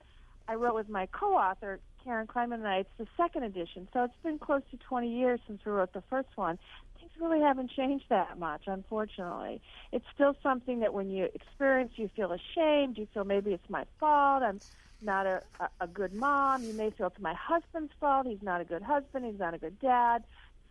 I 0.47 0.55
wrote 0.55 0.75
with 0.75 0.89
my 0.89 1.07
co-author 1.07 1.79
Karen 2.03 2.27
Kleiman 2.27 2.59
and 2.59 2.67
I. 2.67 2.77
It's 2.77 2.89
the 2.97 3.07
second 3.17 3.43
edition, 3.43 3.87
so 3.93 4.03
it's 4.03 4.13
been 4.23 4.39
close 4.39 4.61
to 4.71 4.77
20 4.77 5.09
years 5.09 5.39
since 5.47 5.61
we 5.65 5.71
wrote 5.71 5.93
the 5.93 6.03
first 6.09 6.29
one. 6.35 6.59
Things 6.99 7.11
really 7.19 7.41
haven't 7.41 7.71
changed 7.71 8.05
that 8.09 8.37
much, 8.37 8.63
unfortunately. 8.67 9.61
It's 9.91 10.05
still 10.13 10.35
something 10.43 10.79
that 10.81 10.93
when 10.93 11.09
you 11.09 11.27
experience, 11.33 11.93
you 11.95 12.09
feel 12.15 12.31
ashamed. 12.31 12.97
You 12.97 13.07
feel 13.13 13.23
maybe 13.23 13.53
it's 13.53 13.69
my 13.69 13.85
fault. 13.99 14.43
I'm 14.43 14.61
not 15.01 15.25
a, 15.25 15.41
a, 15.59 15.69
a 15.81 15.87
good 15.87 16.13
mom. 16.13 16.63
You 16.63 16.73
may 16.73 16.91
feel 16.91 17.07
it's 17.07 17.19
my 17.19 17.33
husband's 17.33 17.91
fault. 17.99 18.27
He's 18.27 18.43
not 18.43 18.61
a 18.61 18.65
good 18.65 18.83
husband. 18.83 19.25
He's 19.25 19.39
not 19.39 19.53
a 19.53 19.57
good 19.57 19.79
dad 19.79 20.23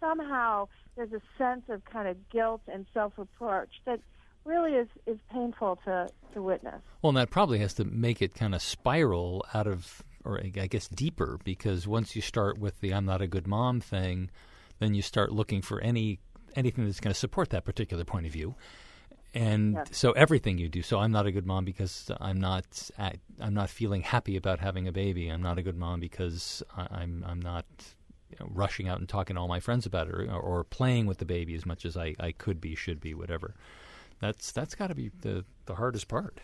somehow 0.04 0.68
there's 0.96 1.12
a 1.12 1.20
sense 1.38 1.62
of 1.68 1.84
kind 1.84 2.08
of 2.08 2.16
guilt 2.30 2.60
and 2.68 2.86
self-reproach 2.92 3.70
that 3.86 4.00
really 4.44 4.72
is, 4.72 4.88
is 5.06 5.18
painful 5.32 5.78
to, 5.84 6.08
to 6.34 6.42
witness. 6.42 6.80
Well, 7.02 7.10
and 7.10 7.16
that 7.16 7.30
probably 7.30 7.58
has 7.60 7.74
to 7.74 7.84
make 7.84 8.20
it 8.20 8.34
kind 8.34 8.54
of 8.54 8.62
spiral 8.62 9.44
out 9.54 9.66
of 9.66 10.02
or 10.24 10.40
I 10.40 10.48
guess 10.48 10.88
deeper, 10.88 11.38
because 11.44 11.86
once 11.86 12.16
you 12.16 12.22
start 12.22 12.58
with 12.58 12.80
the 12.80 12.94
"I'm 12.94 13.04
not 13.04 13.20
a 13.20 13.26
good 13.26 13.46
mom" 13.46 13.80
thing, 13.80 14.30
then 14.78 14.94
you 14.94 15.02
start 15.02 15.32
looking 15.32 15.60
for 15.60 15.80
any 15.80 16.18
anything 16.56 16.86
that's 16.86 17.00
going 17.00 17.12
to 17.12 17.18
support 17.18 17.50
that 17.50 17.64
particular 17.64 18.04
point 18.04 18.26
of 18.26 18.32
view. 18.32 18.54
And 19.34 19.80
so 19.90 20.12
everything 20.12 20.58
you 20.58 20.68
do. 20.68 20.80
So 20.80 21.00
I'm 21.00 21.10
not 21.10 21.26
a 21.26 21.32
good 21.32 21.44
mom 21.44 21.64
because 21.64 22.10
I'm 22.20 22.40
not 22.40 22.90
I'm 23.40 23.52
not 23.52 23.68
feeling 23.68 24.02
happy 24.02 24.36
about 24.36 24.60
having 24.60 24.86
a 24.88 24.92
baby. 24.92 25.28
I'm 25.28 25.42
not 25.42 25.58
a 25.58 25.62
good 25.62 25.76
mom 25.76 26.00
because 26.00 26.62
I, 26.76 26.86
I'm 26.90 27.24
I'm 27.26 27.42
not 27.42 27.66
you 28.30 28.36
know, 28.40 28.50
rushing 28.52 28.88
out 28.88 28.98
and 28.98 29.08
talking 29.08 29.36
to 29.36 29.40
all 29.40 29.48
my 29.48 29.60
friends 29.60 29.86
about 29.86 30.08
it, 30.08 30.14
or, 30.14 30.30
or 30.30 30.64
playing 30.64 31.06
with 31.06 31.18
the 31.18 31.24
baby 31.24 31.54
as 31.54 31.66
much 31.66 31.84
as 31.84 31.96
I, 31.96 32.14
I 32.18 32.32
could 32.32 32.60
be, 32.60 32.74
should 32.74 33.00
be, 33.00 33.14
whatever. 33.14 33.54
That's 34.20 34.52
that's 34.52 34.74
got 34.74 34.88
to 34.88 34.94
be 34.94 35.10
the 35.20 35.44
the 35.66 35.74
hardest 35.74 36.08
part. 36.08 36.40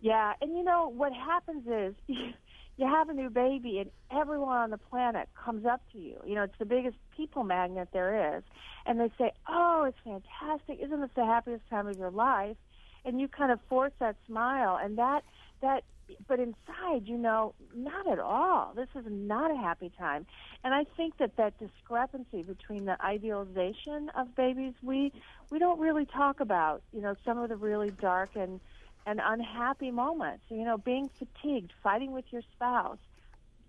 Yeah, 0.00 0.34
and 0.40 0.56
you 0.56 0.62
know 0.62 0.88
what 0.88 1.12
happens 1.12 1.66
is 1.66 1.94
you 2.06 2.86
have 2.86 3.08
a 3.08 3.14
new 3.14 3.30
baby, 3.30 3.78
and 3.78 3.90
everyone 4.16 4.56
on 4.56 4.70
the 4.70 4.78
planet 4.78 5.28
comes 5.34 5.66
up 5.66 5.82
to 5.92 5.98
you. 5.98 6.20
You 6.24 6.36
know, 6.36 6.44
it's 6.44 6.58
the 6.58 6.64
biggest 6.64 6.96
people 7.16 7.42
magnet 7.42 7.88
there 7.92 8.36
is, 8.36 8.44
and 8.86 9.00
they 9.00 9.10
say, 9.18 9.32
"Oh, 9.48 9.84
it's 9.88 9.98
fantastic! 10.04 10.78
Isn't 10.80 11.00
this 11.00 11.10
the 11.16 11.24
happiest 11.24 11.68
time 11.68 11.88
of 11.88 11.98
your 11.98 12.10
life?" 12.10 12.56
And 13.04 13.20
you 13.20 13.28
kind 13.28 13.50
of 13.50 13.60
force 13.68 13.92
that 13.98 14.16
smile, 14.26 14.78
and 14.80 14.98
that 14.98 15.24
that. 15.60 15.84
But 16.26 16.40
inside, 16.40 17.06
you 17.06 17.18
know, 17.18 17.54
not 17.74 18.06
at 18.06 18.18
all. 18.18 18.72
This 18.74 18.88
is 18.94 19.04
not 19.08 19.50
a 19.50 19.56
happy 19.56 19.90
time, 19.98 20.26
and 20.64 20.74
I 20.74 20.84
think 20.96 21.18
that 21.18 21.36
that 21.36 21.58
discrepancy 21.58 22.42
between 22.42 22.84
the 22.84 23.02
idealization 23.04 24.10
of 24.16 24.34
babies, 24.34 24.74
we 24.82 25.12
we 25.50 25.58
don't 25.58 25.78
really 25.78 26.06
talk 26.06 26.40
about. 26.40 26.82
You 26.92 27.02
know, 27.02 27.14
some 27.24 27.38
of 27.38 27.48
the 27.48 27.56
really 27.56 27.90
dark 27.90 28.30
and 28.36 28.60
and 29.06 29.20
unhappy 29.22 29.90
moments. 29.90 30.44
You 30.48 30.64
know, 30.64 30.78
being 30.78 31.10
fatigued, 31.18 31.72
fighting 31.82 32.12
with 32.12 32.24
your 32.30 32.42
spouse. 32.54 32.98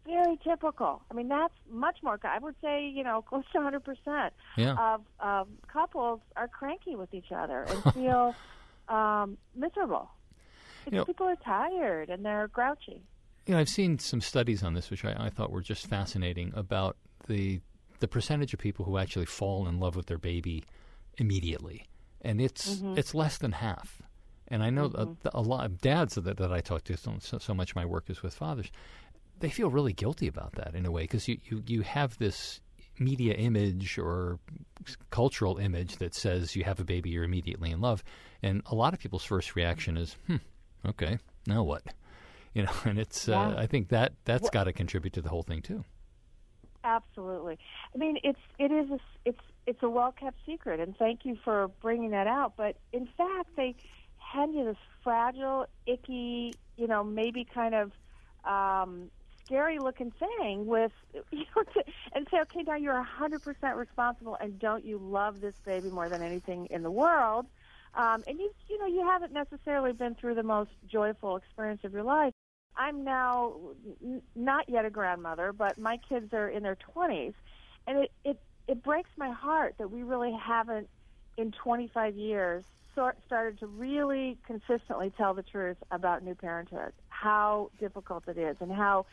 Very 0.05 0.37
typical. 0.43 1.01
I 1.11 1.13
mean, 1.13 1.27
that's 1.27 1.53
much 1.69 1.97
more. 2.01 2.19
I 2.23 2.39
would 2.39 2.55
say, 2.63 2.87
you 2.87 3.03
know, 3.03 3.21
close 3.21 3.43
to 3.51 3.59
100 3.59 3.83
percent 3.83 4.33
of 4.79 5.01
um, 5.19 5.47
couples 5.71 6.21
are 6.35 6.47
cranky 6.47 6.95
with 6.95 7.13
each 7.13 7.31
other 7.31 7.65
and 7.69 7.83
feel 7.93 8.35
um, 8.87 9.37
miserable. 9.55 10.09
You 10.85 10.97
know- 10.97 11.05
people 11.05 11.27
are 11.27 11.35
tired 11.37 12.09
and 12.09 12.25
they're 12.25 12.47
grouchy. 12.47 13.01
You 13.45 13.53
know, 13.55 13.59
I've 13.59 13.69
seen 13.69 13.97
some 13.97 14.21
studies 14.21 14.63
on 14.63 14.73
this, 14.75 14.91
which 14.91 15.03
I, 15.03 15.15
I 15.17 15.29
thought 15.29 15.51
were 15.51 15.61
just 15.61 15.87
fascinating 15.87 16.51
about 16.55 16.97
the 17.27 17.61
the 17.99 18.07
percentage 18.07 18.53
of 18.53 18.59
people 18.59 18.85
who 18.85 18.97
actually 18.97 19.25
fall 19.25 19.67
in 19.67 19.79
love 19.79 19.95
with 19.95 20.05
their 20.05 20.17
baby 20.17 20.63
immediately, 21.17 21.87
and 22.21 22.39
it's 22.39 22.81
it's 22.95 23.13
less 23.13 23.37
than 23.37 23.51
half. 23.53 24.01
And 24.49 24.63
I 24.63 24.69
know 24.69 24.91
a, 24.95 25.37
a 25.37 25.41
lot 25.41 25.65
of 25.65 25.79
dads 25.79 26.15
that, 26.15 26.37
that 26.37 26.51
I 26.51 26.59
talk 26.59 26.83
to, 26.85 26.97
so, 26.97 27.37
so, 27.37 27.53
much 27.53 27.71
of 27.71 27.75
my 27.75 27.85
work 27.85 28.09
is 28.09 28.23
with 28.23 28.33
fathers, 28.33 28.71
they 29.39 29.49
feel 29.49 29.69
really 29.69 29.93
guilty 29.93 30.27
about 30.27 30.53
that 30.53 30.73
in 30.73 30.85
a 30.87 30.91
way 30.91 31.03
because 31.03 31.27
you, 31.27 31.37
you, 31.45 31.63
you 31.67 31.81
have 31.81 32.17
this 32.17 32.59
media 32.97 33.33
image 33.35 33.99
or 33.99 34.39
cultural 35.11 35.57
image 35.57 35.97
that 35.97 36.15
says 36.15 36.55
you 36.55 36.63
have 36.63 36.79
a 36.79 36.83
baby, 36.83 37.11
you're 37.11 37.23
immediately 37.23 37.69
in 37.71 37.79
love. 37.79 38.03
And 38.41 38.61
a 38.65 38.75
lot 38.75 38.93
of 38.93 38.99
people's 38.99 39.23
first 39.23 39.55
reaction 39.55 39.97
is, 39.97 40.15
hmm, 40.27 40.37
okay, 40.85 41.17
now 41.47 41.63
what? 41.63 41.83
You 42.53 42.63
know, 42.63 42.71
and 42.85 42.99
it's 42.99 43.29
uh 43.29 43.55
i 43.57 43.65
think 43.65 43.89
that, 43.89 44.13
that's 44.25 44.49
got 44.49 44.65
to 44.65 44.73
contribute 44.73 45.13
to 45.13 45.21
the 45.21 45.29
whole 45.29 45.43
thing 45.43 45.61
too. 45.61 45.83
Absolutely. 46.83 47.59
I 47.93 47.97
mean, 47.97 48.17
it's 48.23 48.39
it 48.57 48.71
is 48.71 48.89
a, 48.89 48.99
it's 49.25 49.41
it's 49.65 49.83
a 49.83 49.89
well 49.89 50.11
kept 50.11 50.37
secret, 50.45 50.79
and 50.79 50.95
thank 50.97 51.25
you 51.25 51.37
for 51.43 51.67
bringing 51.81 52.11
that 52.11 52.27
out. 52.27 52.53
But 52.55 52.77
in 52.93 53.07
fact, 53.17 53.55
they 53.55 53.75
hand 54.17 54.53
you 54.55 54.63
this 54.63 54.77
fragile, 55.03 55.65
icky, 55.85 56.53
you 56.77 56.87
know, 56.87 57.03
maybe 57.03 57.45
kind 57.45 57.75
of 57.75 57.91
um, 58.45 59.11
scary 59.45 59.79
looking 59.79 60.11
thing 60.11 60.65
with, 60.65 60.91
you 61.31 61.45
know, 61.55 61.63
to, 61.73 61.83
and 62.13 62.27
say, 62.31 62.39
okay, 62.41 62.63
now 62.63 62.75
you're 62.75 62.97
a 62.97 63.03
hundred 63.03 63.43
percent 63.43 63.75
responsible, 63.75 64.37
and 64.39 64.57
don't 64.59 64.85
you 64.85 64.97
love 64.97 65.41
this 65.41 65.55
baby 65.65 65.89
more 65.89 66.07
than 66.07 66.21
anything 66.21 66.67
in 66.67 66.83
the 66.83 66.91
world? 66.91 67.45
Um, 67.95 68.23
and 68.27 68.39
you 68.39 68.51
you 68.69 68.77
know 68.79 68.85
you 68.85 69.01
haven't 69.07 69.33
necessarily 69.33 69.93
been 69.93 70.15
through 70.15 70.35
the 70.35 70.43
most 70.43 70.71
joyful 70.91 71.37
experience 71.37 71.81
of 71.83 71.93
your 71.93 72.03
life. 72.03 72.33
I'm 72.77 73.03
now 73.03 73.55
n- 74.03 74.21
not 74.35 74.69
yet 74.69 74.85
a 74.85 74.89
grandmother, 74.89 75.51
but 75.53 75.77
my 75.77 75.97
kids 76.07 76.31
are 76.33 76.49
in 76.49 76.63
their 76.63 76.77
20s, 76.95 77.33
and 77.87 77.99
it 78.03 78.11
it 78.23 78.37
it 78.67 78.83
breaks 78.83 79.09
my 79.17 79.31
heart 79.31 79.75
that 79.79 79.89
we 79.89 80.03
really 80.03 80.35
haven't 80.39 80.89
in 81.37 81.51
25 81.63 82.15
years 82.15 82.63
sort 82.95 83.17
started 83.25 83.59
to 83.59 83.67
really 83.67 84.37
consistently 84.45 85.11
tell 85.17 85.33
the 85.33 85.43
truth 85.43 85.77
about 85.91 86.23
new 86.23 86.35
parenthood, 86.35 86.91
how 87.09 87.71
difficult 87.79 88.23
it 88.27 88.37
is, 88.37 88.57
and 88.59 88.71
how 88.71 89.05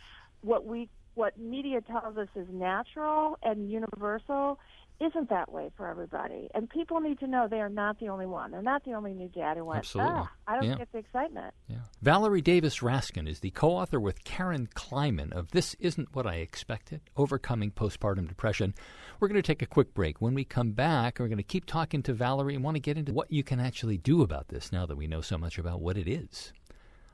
what 0.42 0.66
we 0.66 0.88
what 1.14 1.38
media 1.38 1.80
tells 1.80 2.16
us 2.18 2.28
is 2.36 2.46
natural 2.50 3.38
and 3.42 3.70
universal 3.70 4.58
isn't 5.00 5.28
that 5.28 5.52
way 5.52 5.70
for 5.76 5.86
everybody. 5.88 6.48
And 6.54 6.70
people 6.70 7.00
need 7.00 7.18
to 7.20 7.26
know 7.26 7.46
they 7.48 7.60
are 7.60 7.68
not 7.68 7.98
the 8.00 8.08
only 8.08 8.24
one. 8.26 8.50
They're 8.50 8.62
not 8.62 8.82
the 8.84 8.94
only 8.94 9.12
new 9.12 9.28
dad 9.28 9.56
who 9.58 9.64
went, 9.66 9.78
Absolutely. 9.80 10.14
ah, 10.16 10.30
I 10.46 10.54
don't 10.54 10.64
Yeah. 10.64 10.76
get 10.76 10.90
the 10.92 10.98
excitement. 10.98 11.52
Yeah. 11.68 11.78
Valerie 12.00 12.40
Davis 12.40 12.78
Raskin 12.80 13.28
is 13.28 13.40
the 13.40 13.50
co 13.50 13.70
author 13.72 14.00
with 14.00 14.24
Karen 14.24 14.68
Kleiman 14.74 15.32
of 15.34 15.50
This 15.50 15.74
Isn't 15.80 16.14
What 16.14 16.26
I 16.26 16.36
Expected 16.36 17.02
Overcoming 17.16 17.72
Postpartum 17.72 18.26
Depression. 18.26 18.74
We're 19.20 19.28
going 19.28 19.40
to 19.42 19.46
take 19.46 19.62
a 19.62 19.66
quick 19.66 19.92
break. 19.92 20.20
When 20.22 20.34
we 20.34 20.44
come 20.44 20.72
back, 20.72 21.18
we're 21.18 21.28
going 21.28 21.36
to 21.38 21.42
keep 21.42 21.66
talking 21.66 22.02
to 22.04 22.14
Valerie 22.14 22.54
and 22.54 22.64
want 22.64 22.76
to 22.76 22.80
get 22.80 22.96
into 22.96 23.12
what 23.12 23.30
you 23.30 23.42
can 23.42 23.60
actually 23.60 23.98
do 23.98 24.22
about 24.22 24.48
this 24.48 24.72
now 24.72 24.86
that 24.86 24.96
we 24.96 25.06
know 25.06 25.20
so 25.20 25.36
much 25.36 25.58
about 25.58 25.80
what 25.82 25.98
it 25.98 26.08
is. 26.08 26.52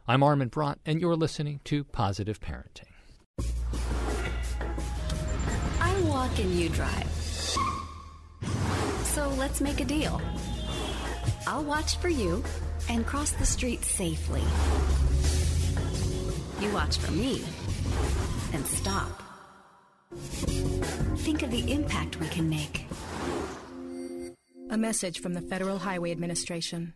I'm 0.06 0.22
Armin 0.22 0.48
Brott, 0.50 0.78
and 0.86 1.00
you're 1.00 1.16
listening 1.16 1.60
to 1.64 1.84
Positive 1.84 2.40
Parenting. 2.40 2.88
I 5.80 6.00
walk 6.02 6.36
and 6.38 6.50
you 6.52 6.68
drive. 6.68 7.06
So 9.12 9.28
let's 9.36 9.60
make 9.60 9.78
a 9.80 9.84
deal. 9.84 10.22
I'll 11.46 11.64
watch 11.64 11.98
for 11.98 12.08
you 12.08 12.42
and 12.88 13.04
cross 13.04 13.32
the 13.32 13.44
street 13.44 13.84
safely. 13.84 14.40
You 16.62 16.72
watch 16.72 16.96
for 16.96 17.12
me 17.12 17.44
and 18.54 18.66
stop. 18.66 19.22
Think 21.18 21.42
of 21.42 21.50
the 21.50 21.70
impact 21.70 22.20
we 22.20 22.28
can 22.28 22.48
make. 22.48 22.86
A 24.70 24.78
message 24.78 25.20
from 25.20 25.34
the 25.34 25.42
Federal 25.42 25.76
Highway 25.76 26.10
Administration. 26.10 26.94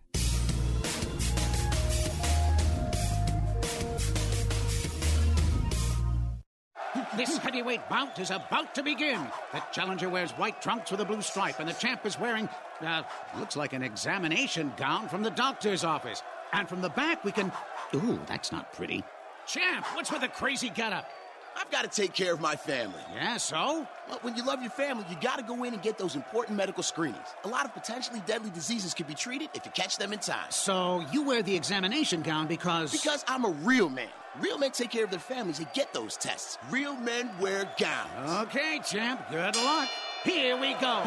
This 7.16 7.38
heavyweight 7.38 7.88
bout 7.88 8.18
is 8.18 8.30
about 8.30 8.74
to 8.74 8.82
begin. 8.82 9.26
The 9.54 9.62
challenger 9.72 10.10
wears 10.10 10.32
white 10.32 10.60
trunks 10.60 10.90
with 10.90 11.00
a 11.00 11.04
blue 11.06 11.22
stripe, 11.22 11.60
and 11.60 11.68
the 11.68 11.72
champ 11.72 12.04
is 12.04 12.20
wearing, 12.20 12.46
uh, 12.82 13.04
looks 13.38 13.56
like 13.56 13.72
an 13.72 13.82
examination 13.82 14.70
gown 14.76 15.08
from 15.08 15.22
the 15.22 15.30
doctor's 15.30 15.82
office. 15.82 16.22
And 16.52 16.68
from 16.68 16.82
the 16.82 16.90
back, 16.90 17.24
we 17.24 17.32
can. 17.32 17.50
Ooh, 17.94 18.20
that's 18.26 18.52
not 18.52 18.70
pretty. 18.74 19.02
Champ, 19.46 19.86
what's 19.94 20.12
with 20.12 20.20
the 20.20 20.28
crazy 20.28 20.68
getup? 20.68 21.08
I've 21.56 21.70
got 21.70 21.90
to 21.90 22.00
take 22.00 22.12
care 22.12 22.32
of 22.32 22.40
my 22.40 22.54
family. 22.54 23.00
Yeah, 23.14 23.38
so? 23.38 23.86
Well, 24.08 24.18
when 24.22 24.36
you 24.36 24.44
love 24.44 24.60
your 24.60 24.70
family, 24.70 25.04
you 25.08 25.16
got 25.20 25.38
to 25.38 25.42
go 25.42 25.64
in 25.64 25.72
and 25.72 25.82
get 25.82 25.96
those 25.98 26.14
important 26.14 26.56
medical 26.56 26.82
screenings. 26.82 27.26
A 27.44 27.48
lot 27.48 27.64
of 27.64 27.72
potentially 27.72 28.22
deadly 28.26 28.50
diseases 28.50 28.92
can 28.94 29.06
be 29.06 29.14
treated 29.14 29.48
if 29.54 29.64
you 29.64 29.72
catch 29.72 29.96
them 29.96 30.12
in 30.12 30.18
time. 30.18 30.50
So 30.50 31.04
you 31.12 31.22
wear 31.24 31.42
the 31.42 31.56
examination 31.56 32.22
gown 32.22 32.46
because. 32.46 32.92
Because 32.92 33.24
I'm 33.26 33.44
a 33.44 33.50
real 33.50 33.88
man. 33.88 34.08
Real 34.38 34.58
men 34.58 34.70
take 34.70 34.90
care 34.90 35.04
of 35.04 35.10
their 35.10 35.18
families 35.18 35.58
and 35.58 35.72
get 35.72 35.94
those 35.94 36.16
tests. 36.16 36.58
Real 36.70 36.94
men 36.96 37.30
wear 37.40 37.64
gowns. 37.78 38.46
Okay, 38.48 38.80
champ, 38.84 39.20
good 39.30 39.56
luck. 39.56 39.88
Here 40.26 40.56
we 40.60 40.74
go. 40.74 41.02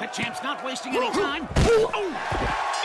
the 0.00 0.06
champ's 0.06 0.42
not 0.42 0.64
wasting 0.64 0.96
any 0.96 1.10
time. 1.12 1.48
Oh, 1.56 2.10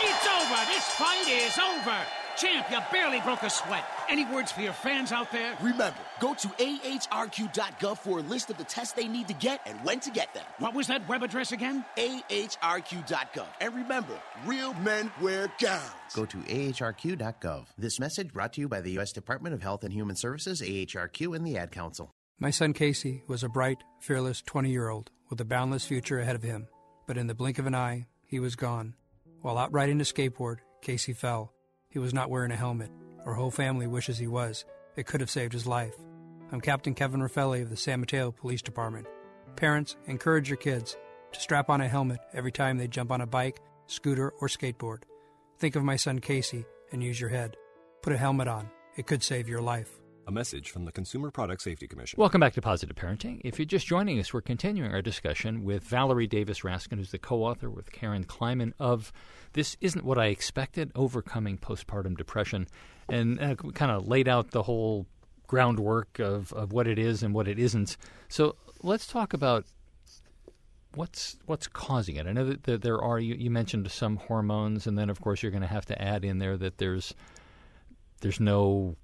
it's 0.00 0.26
over. 0.26 0.60
This 0.70 0.84
fight 0.92 1.26
is 1.28 1.58
over. 1.58 1.96
Champ, 2.36 2.66
you 2.70 2.78
barely 2.92 3.20
broke 3.22 3.42
a 3.42 3.50
sweat. 3.50 3.84
Any 4.08 4.26
words 4.26 4.52
for 4.52 4.60
your 4.60 4.74
fans 4.74 5.10
out 5.10 5.32
there? 5.32 5.56
Remember, 5.60 5.98
go 6.20 6.34
to 6.34 6.48
ahrq.gov 6.48 7.98
for 7.98 8.18
a 8.18 8.22
list 8.22 8.50
of 8.50 8.58
the 8.58 8.64
tests 8.64 8.92
they 8.92 9.08
need 9.08 9.26
to 9.26 9.34
get 9.34 9.60
and 9.66 9.78
when 9.84 10.00
to 10.00 10.10
get 10.10 10.32
them. 10.34 10.44
What 10.58 10.74
was 10.74 10.86
that 10.86 11.08
web 11.08 11.22
address 11.22 11.50
again? 11.50 11.84
ahrq.gov. 11.96 13.46
And 13.60 13.74
remember, 13.74 14.20
real 14.44 14.74
men 14.74 15.10
wear 15.20 15.50
gowns. 15.58 15.90
Go 16.14 16.26
to 16.26 16.36
ahrq.gov. 16.36 17.66
This 17.76 17.98
message 17.98 18.32
brought 18.32 18.52
to 18.52 18.60
you 18.60 18.68
by 18.68 18.82
the 18.82 18.92
U.S. 18.92 19.12
Department 19.12 19.54
of 19.54 19.62
Health 19.62 19.82
and 19.82 19.92
Human 19.92 20.14
Services, 20.14 20.60
AHRQ, 20.60 21.34
and 21.34 21.44
the 21.44 21.56
Ad 21.56 21.72
Council. 21.72 22.12
My 22.38 22.50
son 22.50 22.74
Casey 22.74 23.22
was 23.26 23.42
a 23.42 23.48
bright, 23.48 23.82
fearless 23.98 24.42
20 24.42 24.70
year 24.70 24.90
old 24.90 25.10
with 25.28 25.40
a 25.40 25.44
boundless 25.44 25.84
future 25.84 26.18
ahead 26.18 26.36
of 26.36 26.42
him. 26.42 26.68
But 27.06 27.18
in 27.18 27.26
the 27.26 27.34
blink 27.34 27.58
of 27.58 27.66
an 27.66 27.74
eye, 27.74 28.06
he 28.24 28.40
was 28.40 28.56
gone. 28.56 28.94
While 29.42 29.58
out 29.58 29.72
riding 29.72 30.00
a 30.00 30.04
skateboard, 30.04 30.58
Casey 30.82 31.12
fell. 31.12 31.52
He 31.88 31.98
was 31.98 32.14
not 32.14 32.30
wearing 32.30 32.50
a 32.50 32.56
helmet. 32.56 32.90
Our 33.24 33.34
whole 33.34 33.50
family 33.50 33.86
wishes 33.86 34.18
he 34.18 34.26
was. 34.26 34.64
It 34.96 35.06
could 35.06 35.20
have 35.20 35.30
saved 35.30 35.52
his 35.52 35.66
life. 35.66 35.94
I'm 36.52 36.60
Captain 36.60 36.94
Kevin 36.94 37.20
Raffelli 37.20 37.62
of 37.62 37.70
the 37.70 37.76
San 37.76 38.00
Mateo 38.00 38.30
Police 38.30 38.62
Department. 38.62 39.06
Parents, 39.56 39.96
encourage 40.06 40.48
your 40.48 40.58
kids 40.58 40.96
to 41.32 41.40
strap 41.40 41.70
on 41.70 41.80
a 41.80 41.88
helmet 41.88 42.20
every 42.32 42.52
time 42.52 42.78
they 42.78 42.88
jump 42.88 43.10
on 43.10 43.20
a 43.20 43.26
bike, 43.26 43.60
scooter, 43.86 44.30
or 44.40 44.48
skateboard. 44.48 45.02
Think 45.58 45.76
of 45.76 45.84
my 45.84 45.96
son 45.96 46.20
Casey 46.20 46.64
and 46.92 47.02
use 47.02 47.20
your 47.20 47.30
head. 47.30 47.56
Put 48.02 48.12
a 48.12 48.18
helmet 48.18 48.48
on. 48.48 48.70
It 48.96 49.06
could 49.06 49.22
save 49.22 49.48
your 49.48 49.60
life. 49.60 49.90
A 50.28 50.32
message 50.32 50.70
from 50.70 50.86
the 50.86 50.90
Consumer 50.90 51.30
Product 51.30 51.62
Safety 51.62 51.86
Commission. 51.86 52.16
Welcome 52.18 52.40
back 52.40 52.52
to 52.54 52.60
Positive 52.60 52.96
Parenting. 52.96 53.40
If 53.44 53.60
you're 53.60 53.66
just 53.66 53.86
joining 53.86 54.18
us, 54.18 54.34
we're 54.34 54.40
continuing 54.40 54.90
our 54.90 55.00
discussion 55.00 55.62
with 55.62 55.84
Valerie 55.84 56.26
Davis 56.26 56.62
Raskin, 56.62 56.96
who's 56.98 57.12
the 57.12 57.18
co 57.18 57.44
author 57.44 57.70
with 57.70 57.92
Karen 57.92 58.24
Kleiman 58.24 58.74
of 58.80 59.12
This 59.52 59.76
Isn't 59.80 60.04
What 60.04 60.18
I 60.18 60.26
Expected 60.26 60.90
Overcoming 60.96 61.58
Postpartum 61.58 62.16
Depression. 62.16 62.66
And 63.08 63.40
uh, 63.40 63.54
kind 63.54 63.92
of 63.92 64.08
laid 64.08 64.26
out 64.26 64.50
the 64.50 64.64
whole 64.64 65.06
groundwork 65.46 66.18
of, 66.18 66.52
of 66.54 66.72
what 66.72 66.88
it 66.88 66.98
is 66.98 67.22
and 67.22 67.32
what 67.32 67.46
it 67.46 67.60
isn't. 67.60 67.96
So 68.28 68.56
let's 68.82 69.06
talk 69.06 69.32
about 69.32 69.64
what's 70.96 71.38
what's 71.46 71.68
causing 71.68 72.16
it. 72.16 72.26
I 72.26 72.32
know 72.32 72.46
that, 72.46 72.64
that 72.64 72.82
there 72.82 73.00
are 73.00 73.20
you, 73.20 73.36
you, 73.36 73.50
mentioned 73.52 73.88
some 73.92 74.16
hormones, 74.16 74.88
and 74.88 74.98
then 74.98 75.08
of 75.08 75.20
course 75.20 75.44
you're 75.44 75.52
going 75.52 75.62
to 75.62 75.68
have 75.68 75.86
to 75.86 76.02
add 76.02 76.24
in 76.24 76.38
there 76.38 76.56
that 76.56 76.78
there's 76.78 77.14
there's 78.22 78.40
no 78.40 78.96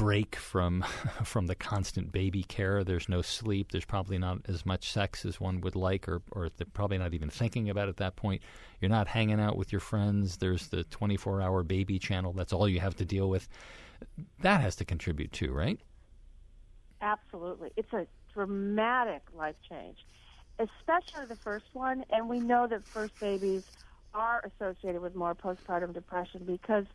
break 0.00 0.34
from 0.34 0.82
from 1.24 1.46
the 1.46 1.54
constant 1.54 2.10
baby 2.10 2.42
care. 2.42 2.82
There's 2.82 3.08
no 3.08 3.20
sleep. 3.20 3.70
There's 3.70 3.84
probably 3.84 4.16
not 4.16 4.38
as 4.48 4.64
much 4.64 4.90
sex 4.90 5.26
as 5.26 5.38
one 5.38 5.60
would 5.60 5.76
like, 5.76 6.08
or 6.08 6.22
or 6.32 6.48
they're 6.48 6.66
probably 6.72 6.96
not 6.96 7.12
even 7.12 7.28
thinking 7.28 7.68
about 7.68 7.88
at 7.90 7.98
that 7.98 8.16
point. 8.16 8.40
You're 8.80 8.88
not 8.88 9.08
hanging 9.08 9.38
out 9.38 9.58
with 9.58 9.72
your 9.72 9.80
friends. 9.80 10.38
There's 10.38 10.68
the 10.68 10.84
24 10.84 11.42
hour 11.42 11.62
baby 11.62 11.98
channel. 11.98 12.32
That's 12.32 12.52
all 12.52 12.66
you 12.66 12.80
have 12.80 12.96
to 12.96 13.04
deal 13.04 13.28
with. 13.28 13.46
That 14.40 14.62
has 14.62 14.74
to 14.76 14.86
contribute 14.86 15.32
too, 15.32 15.52
right? 15.52 15.78
Absolutely. 17.02 17.70
It's 17.76 17.92
a 17.92 18.06
dramatic 18.32 19.22
life 19.36 19.56
change, 19.68 19.98
especially 20.58 21.26
the 21.28 21.36
first 21.36 21.66
one. 21.74 22.06
And 22.08 22.26
we 22.26 22.40
know 22.40 22.66
that 22.66 22.86
first 22.86 23.20
babies 23.20 23.64
are 24.14 24.50
associated 24.50 25.02
with 25.02 25.14
more 25.14 25.34
postpartum 25.34 25.92
depression 25.92 26.42
because 26.46 26.86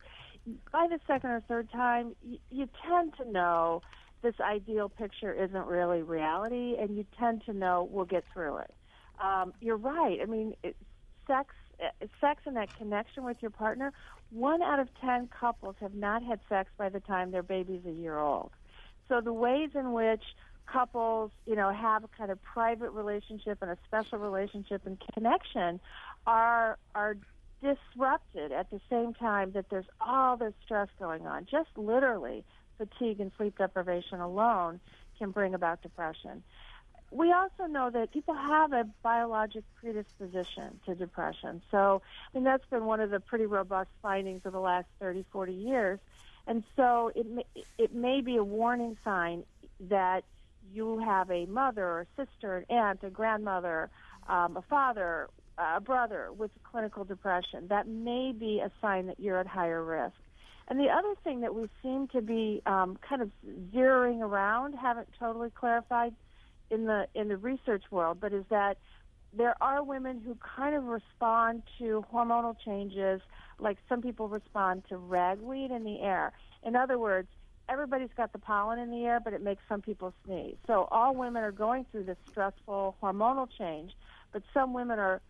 by 0.72 0.86
the 0.88 0.98
second 1.06 1.30
or 1.30 1.42
third 1.48 1.70
time, 1.70 2.14
you, 2.24 2.38
you 2.50 2.68
tend 2.88 3.14
to 3.18 3.30
know 3.30 3.82
this 4.22 4.34
ideal 4.40 4.88
picture 4.88 5.32
isn't 5.32 5.66
really 5.66 6.02
reality, 6.02 6.76
and 6.78 6.96
you 6.96 7.04
tend 7.18 7.44
to 7.46 7.52
know 7.52 7.88
we'll 7.90 8.04
get 8.04 8.24
through 8.32 8.58
it. 8.58 8.74
Um, 9.22 9.52
you're 9.60 9.76
right. 9.76 10.18
I 10.22 10.26
mean, 10.26 10.54
it, 10.62 10.76
sex, 11.26 11.54
uh, 11.82 12.06
sex, 12.20 12.42
and 12.46 12.56
that 12.56 12.74
connection 12.76 13.24
with 13.24 13.36
your 13.40 13.50
partner. 13.50 13.92
One 14.30 14.62
out 14.62 14.80
of 14.80 14.88
ten 15.00 15.28
couples 15.28 15.76
have 15.80 15.94
not 15.94 16.22
had 16.22 16.40
sex 16.48 16.70
by 16.76 16.88
the 16.88 17.00
time 17.00 17.30
their 17.30 17.42
baby's 17.42 17.84
a 17.86 17.92
year 17.92 18.18
old. 18.18 18.50
So 19.08 19.20
the 19.20 19.32
ways 19.32 19.70
in 19.74 19.92
which 19.92 20.22
couples, 20.70 21.30
you 21.46 21.54
know, 21.54 21.72
have 21.72 22.02
a 22.02 22.08
kind 22.08 22.30
of 22.30 22.42
private 22.42 22.90
relationship 22.90 23.58
and 23.62 23.70
a 23.70 23.78
special 23.86 24.18
relationship 24.18 24.82
and 24.84 24.98
connection 25.14 25.80
are 26.26 26.78
are 26.94 27.16
disrupted 27.62 28.52
at 28.52 28.70
the 28.70 28.80
same 28.90 29.14
time 29.14 29.52
that 29.52 29.70
there's 29.70 29.86
all 30.00 30.36
this 30.36 30.54
stress 30.64 30.88
going 30.98 31.26
on. 31.26 31.46
Just 31.50 31.70
literally, 31.76 32.44
fatigue 32.78 33.20
and 33.20 33.32
sleep 33.36 33.58
deprivation 33.58 34.20
alone 34.20 34.80
can 35.18 35.30
bring 35.30 35.54
about 35.54 35.82
depression. 35.82 36.42
We 37.10 37.32
also 37.32 37.66
know 37.66 37.88
that 37.90 38.12
people 38.12 38.34
have 38.34 38.72
a 38.72 38.84
biologic 39.02 39.64
predisposition 39.80 40.80
to 40.86 40.94
depression. 40.94 41.62
So, 41.70 42.02
I 42.02 42.36
mean, 42.36 42.44
that's 42.44 42.66
been 42.68 42.84
one 42.84 43.00
of 43.00 43.10
the 43.10 43.20
pretty 43.20 43.46
robust 43.46 43.90
findings 44.02 44.42
of 44.44 44.52
the 44.52 44.60
last 44.60 44.86
30, 45.00 45.24
40 45.30 45.52
years. 45.52 45.98
And 46.46 46.62
so 46.76 47.12
it 47.14 47.26
may, 47.28 47.44
it 47.78 47.94
may 47.94 48.20
be 48.20 48.36
a 48.36 48.44
warning 48.44 48.96
sign 49.04 49.44
that 49.88 50.24
you 50.72 50.98
have 50.98 51.30
a 51.30 51.46
mother 51.46 51.84
or 51.84 52.06
sister, 52.16 52.58
an 52.58 52.64
aunt, 52.76 53.00
a 53.02 53.10
grandmother, 53.10 53.88
um, 54.28 54.56
a 54.56 54.62
father, 54.62 55.28
a 55.58 55.80
brother 55.80 56.30
with 56.36 56.50
clinical 56.62 57.04
depression. 57.04 57.68
That 57.68 57.88
may 57.88 58.32
be 58.32 58.60
a 58.60 58.70
sign 58.80 59.06
that 59.06 59.18
you're 59.18 59.38
at 59.38 59.46
higher 59.46 59.82
risk. 59.82 60.16
And 60.68 60.80
the 60.80 60.88
other 60.88 61.14
thing 61.22 61.40
that 61.42 61.54
we 61.54 61.68
seem 61.82 62.08
to 62.08 62.20
be 62.20 62.60
um, 62.66 62.98
kind 63.08 63.22
of 63.22 63.30
zeroing 63.72 64.20
around, 64.20 64.74
haven't 64.74 65.08
totally 65.18 65.50
clarified 65.50 66.14
in 66.70 66.86
the 66.86 67.06
in 67.14 67.28
the 67.28 67.36
research 67.36 67.84
world, 67.90 68.18
but 68.20 68.32
is 68.32 68.44
that 68.50 68.78
there 69.32 69.54
are 69.60 69.82
women 69.82 70.20
who 70.24 70.36
kind 70.56 70.74
of 70.74 70.84
respond 70.84 71.62
to 71.78 72.04
hormonal 72.12 72.56
changes, 72.64 73.20
like 73.58 73.78
some 73.88 74.02
people 74.02 74.28
respond 74.28 74.82
to 74.88 74.96
ragweed 74.96 75.70
in 75.70 75.84
the 75.84 76.00
air. 76.00 76.32
In 76.64 76.74
other 76.74 76.98
words, 76.98 77.28
everybody's 77.68 78.10
got 78.16 78.32
the 78.32 78.38
pollen 78.38 78.78
in 78.78 78.90
the 78.90 79.04
air, 79.04 79.20
but 79.20 79.32
it 79.32 79.42
makes 79.42 79.62
some 79.68 79.82
people 79.82 80.12
sneeze. 80.24 80.56
So 80.66 80.88
all 80.90 81.14
women 81.14 81.42
are 81.42 81.52
going 81.52 81.86
through 81.92 82.04
this 82.04 82.16
stressful 82.30 82.96
hormonal 83.02 83.48
change, 83.58 83.92
but 84.32 84.42
some 84.54 84.72
women 84.72 84.98
are 84.98 85.20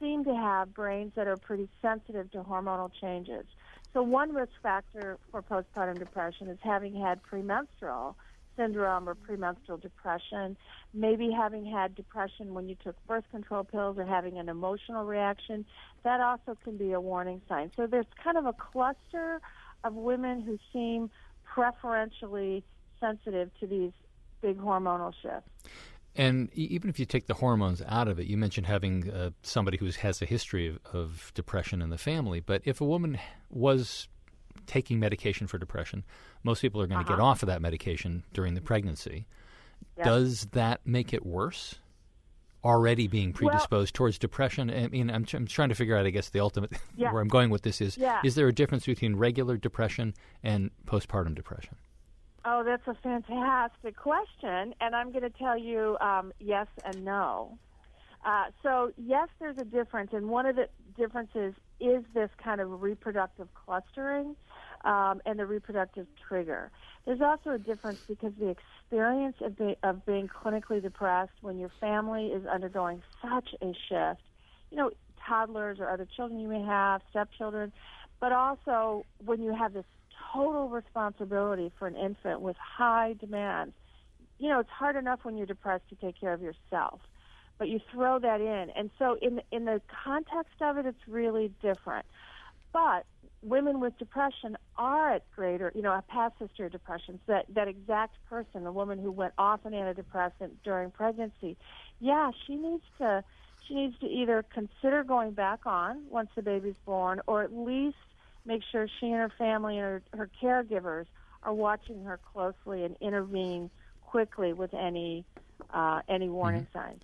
seem 0.00 0.24
to 0.24 0.34
have 0.34 0.74
brains 0.74 1.12
that 1.14 1.26
are 1.26 1.36
pretty 1.36 1.68
sensitive 1.82 2.30
to 2.32 2.38
hormonal 2.38 2.90
changes. 3.00 3.44
So 3.92 4.02
one 4.02 4.32
risk 4.32 4.52
factor 4.62 5.18
for 5.30 5.42
postpartum 5.42 5.98
depression 5.98 6.48
is 6.48 6.58
having 6.62 6.94
had 6.94 7.22
premenstrual 7.22 8.16
syndrome 8.56 9.08
or 9.08 9.14
premenstrual 9.14 9.78
depression, 9.78 10.56
maybe 10.92 11.30
having 11.30 11.64
had 11.64 11.94
depression 11.94 12.54
when 12.54 12.68
you 12.68 12.76
took 12.82 12.94
birth 13.06 13.24
control 13.30 13.64
pills 13.64 13.98
or 13.98 14.04
having 14.04 14.38
an 14.38 14.48
emotional 14.48 15.04
reaction. 15.04 15.64
That 16.02 16.20
also 16.20 16.56
can 16.64 16.76
be 16.76 16.92
a 16.92 17.00
warning 17.00 17.40
sign. 17.48 17.70
So 17.76 17.86
there's 17.86 18.06
kind 18.22 18.36
of 18.36 18.46
a 18.46 18.52
cluster 18.52 19.40
of 19.84 19.94
women 19.94 20.42
who 20.42 20.58
seem 20.72 21.10
preferentially 21.44 22.64
sensitive 23.00 23.50
to 23.60 23.66
these 23.66 23.92
big 24.40 24.58
hormonal 24.58 25.12
shifts. 25.22 25.50
And 26.16 26.50
even 26.54 26.90
if 26.90 26.98
you 26.98 27.06
take 27.06 27.26
the 27.26 27.34
hormones 27.34 27.82
out 27.86 28.08
of 28.08 28.18
it, 28.18 28.26
you 28.26 28.36
mentioned 28.36 28.66
having 28.66 29.10
uh, 29.10 29.30
somebody 29.42 29.78
who 29.78 29.86
has 29.86 30.20
a 30.20 30.26
history 30.26 30.66
of, 30.66 30.78
of, 30.92 31.32
depression 31.34 31.80
in 31.80 31.90
the 31.90 31.98
family. 31.98 32.40
But 32.40 32.62
if 32.64 32.80
a 32.80 32.84
woman 32.84 33.18
was 33.48 34.08
taking 34.66 34.98
medication 34.98 35.46
for 35.46 35.56
depression, 35.56 36.04
most 36.42 36.62
people 36.62 36.80
are 36.80 36.86
going 36.86 37.04
to 37.04 37.06
uh-huh. 37.06 37.16
get 37.16 37.22
off 37.22 37.42
of 37.42 37.46
that 37.46 37.62
medication 37.62 38.24
during 38.32 38.54
the 38.54 38.60
pregnancy. 38.60 39.26
Yep. 39.98 40.06
Does 40.06 40.46
that 40.52 40.80
make 40.84 41.12
it 41.14 41.24
worse? 41.24 41.76
Already 42.62 43.06
being 43.06 43.32
predisposed 43.32 43.94
well, 43.94 44.04
towards 44.04 44.18
depression. 44.18 44.70
I 44.70 44.88
mean, 44.88 45.10
I'm, 45.10 45.24
I'm, 45.32 45.46
trying 45.46 45.70
to 45.70 45.74
figure 45.74 45.96
out. 45.96 46.04
I 46.04 46.10
guess 46.10 46.28
the 46.28 46.40
ultimate 46.40 46.72
yeah. 46.96 47.10
where 47.10 47.22
I'm 47.22 47.28
going 47.28 47.48
with 47.48 47.62
this 47.62 47.80
is: 47.80 47.96
yeah. 47.96 48.20
is 48.22 48.34
there 48.34 48.48
a 48.48 48.52
difference 48.52 48.84
between 48.84 49.16
regular 49.16 49.56
depression 49.56 50.12
and 50.42 50.70
postpartum 50.84 51.34
depression? 51.34 51.76
Oh, 52.44 52.62
that's 52.64 52.86
a 52.86 52.94
fantastic 53.02 53.96
question, 53.96 54.74
and 54.80 54.94
I'm 54.96 55.12
going 55.12 55.22
to 55.24 55.30
tell 55.30 55.58
you 55.58 55.98
um, 56.00 56.32
yes 56.38 56.68
and 56.84 57.04
no. 57.04 57.58
Uh, 58.24 58.44
so 58.62 58.92
yes, 58.96 59.28
there's 59.40 59.58
a 59.58 59.64
difference, 59.64 60.10
and 60.12 60.28
one 60.28 60.46
of 60.46 60.56
the 60.56 60.68
differences 60.96 61.54
is 61.80 62.04
this 62.14 62.30
kind 62.42 62.60
of 62.60 62.82
reproductive 62.82 63.48
clustering 63.54 64.36
um, 64.84 65.20
and 65.26 65.38
the 65.38 65.46
reproductive 65.46 66.06
trigger. 66.28 66.70
There's 67.06 67.20
also 67.22 67.50
a 67.50 67.58
difference 67.58 68.00
because 68.08 68.32
the 68.38 68.48
experience 68.48 69.36
of, 69.40 69.56
be, 69.56 69.76
of 69.82 70.04
being 70.04 70.28
clinically 70.28 70.82
depressed 70.82 71.32
when 71.40 71.58
your 71.58 71.72
family 71.80 72.26
is 72.28 72.46
undergoing 72.46 73.02
such 73.22 73.48
a 73.62 73.72
shift, 73.88 74.22
you 74.70 74.76
know, 74.76 74.90
toddlers 75.26 75.78
or 75.80 75.90
other 75.90 76.06
children 76.16 76.40
you 76.40 76.48
may 76.48 76.62
have, 76.62 77.00
stepchildren, 77.10 77.72
but 78.20 78.32
also 78.32 79.06
when 79.24 79.42
you 79.42 79.54
have 79.54 79.72
this 79.72 79.84
total 80.32 80.68
responsibility 80.68 81.72
for 81.78 81.86
an 81.86 81.96
infant 81.96 82.40
with 82.40 82.56
high 82.56 83.14
demands. 83.18 83.74
You 84.38 84.48
know, 84.48 84.60
it's 84.60 84.70
hard 84.70 84.96
enough 84.96 85.20
when 85.22 85.36
you're 85.36 85.46
depressed 85.46 85.88
to 85.90 85.96
take 85.96 86.18
care 86.18 86.32
of 86.32 86.40
yourself, 86.40 87.00
but 87.58 87.68
you 87.68 87.80
throw 87.92 88.18
that 88.18 88.40
in, 88.40 88.70
and 88.74 88.90
so 88.98 89.16
in 89.20 89.40
in 89.50 89.64
the 89.64 89.80
context 90.04 90.54
of 90.60 90.78
it, 90.78 90.86
it's 90.86 91.06
really 91.06 91.52
different. 91.60 92.06
But 92.72 93.04
women 93.42 93.80
with 93.80 93.98
depression 93.98 94.56
are 94.76 95.14
at 95.14 95.30
greater, 95.34 95.72
you 95.74 95.82
know, 95.82 95.92
a 95.92 96.02
past 96.02 96.34
history 96.38 96.66
of 96.66 96.72
depression. 96.72 97.18
So 97.26 97.32
that 97.32 97.46
that 97.54 97.68
exact 97.68 98.16
person, 98.28 98.64
the 98.64 98.72
woman 98.72 98.98
who 98.98 99.10
went 99.10 99.34
off 99.38 99.64
an 99.64 99.72
antidepressant 99.72 100.50
during 100.64 100.90
pregnancy, 100.90 101.56
yeah, 102.00 102.30
she 102.46 102.56
needs 102.56 102.84
to 102.98 103.24
she 103.66 103.74
needs 103.74 103.98
to 104.00 104.06
either 104.06 104.44
consider 104.52 105.04
going 105.04 105.32
back 105.32 105.66
on 105.66 106.04
once 106.10 106.30
the 106.34 106.42
baby's 106.42 106.74
born, 106.84 107.20
or 107.26 107.42
at 107.42 107.52
least 107.52 107.96
make 108.44 108.62
sure 108.70 108.88
she 109.00 109.06
and 109.06 109.16
her 109.16 109.32
family 109.38 109.78
and 109.78 109.84
her, 109.84 110.02
her 110.12 110.30
caregivers 110.42 111.06
are 111.42 111.54
watching 111.54 112.04
her 112.04 112.18
closely 112.32 112.84
and 112.84 112.96
intervene 113.00 113.70
quickly 114.02 114.52
with 114.52 114.74
any 114.74 115.24
uh, 115.72 116.00
any 116.08 116.28
warning 116.28 116.66
mm-hmm. 116.74 116.78
signs. 116.78 117.02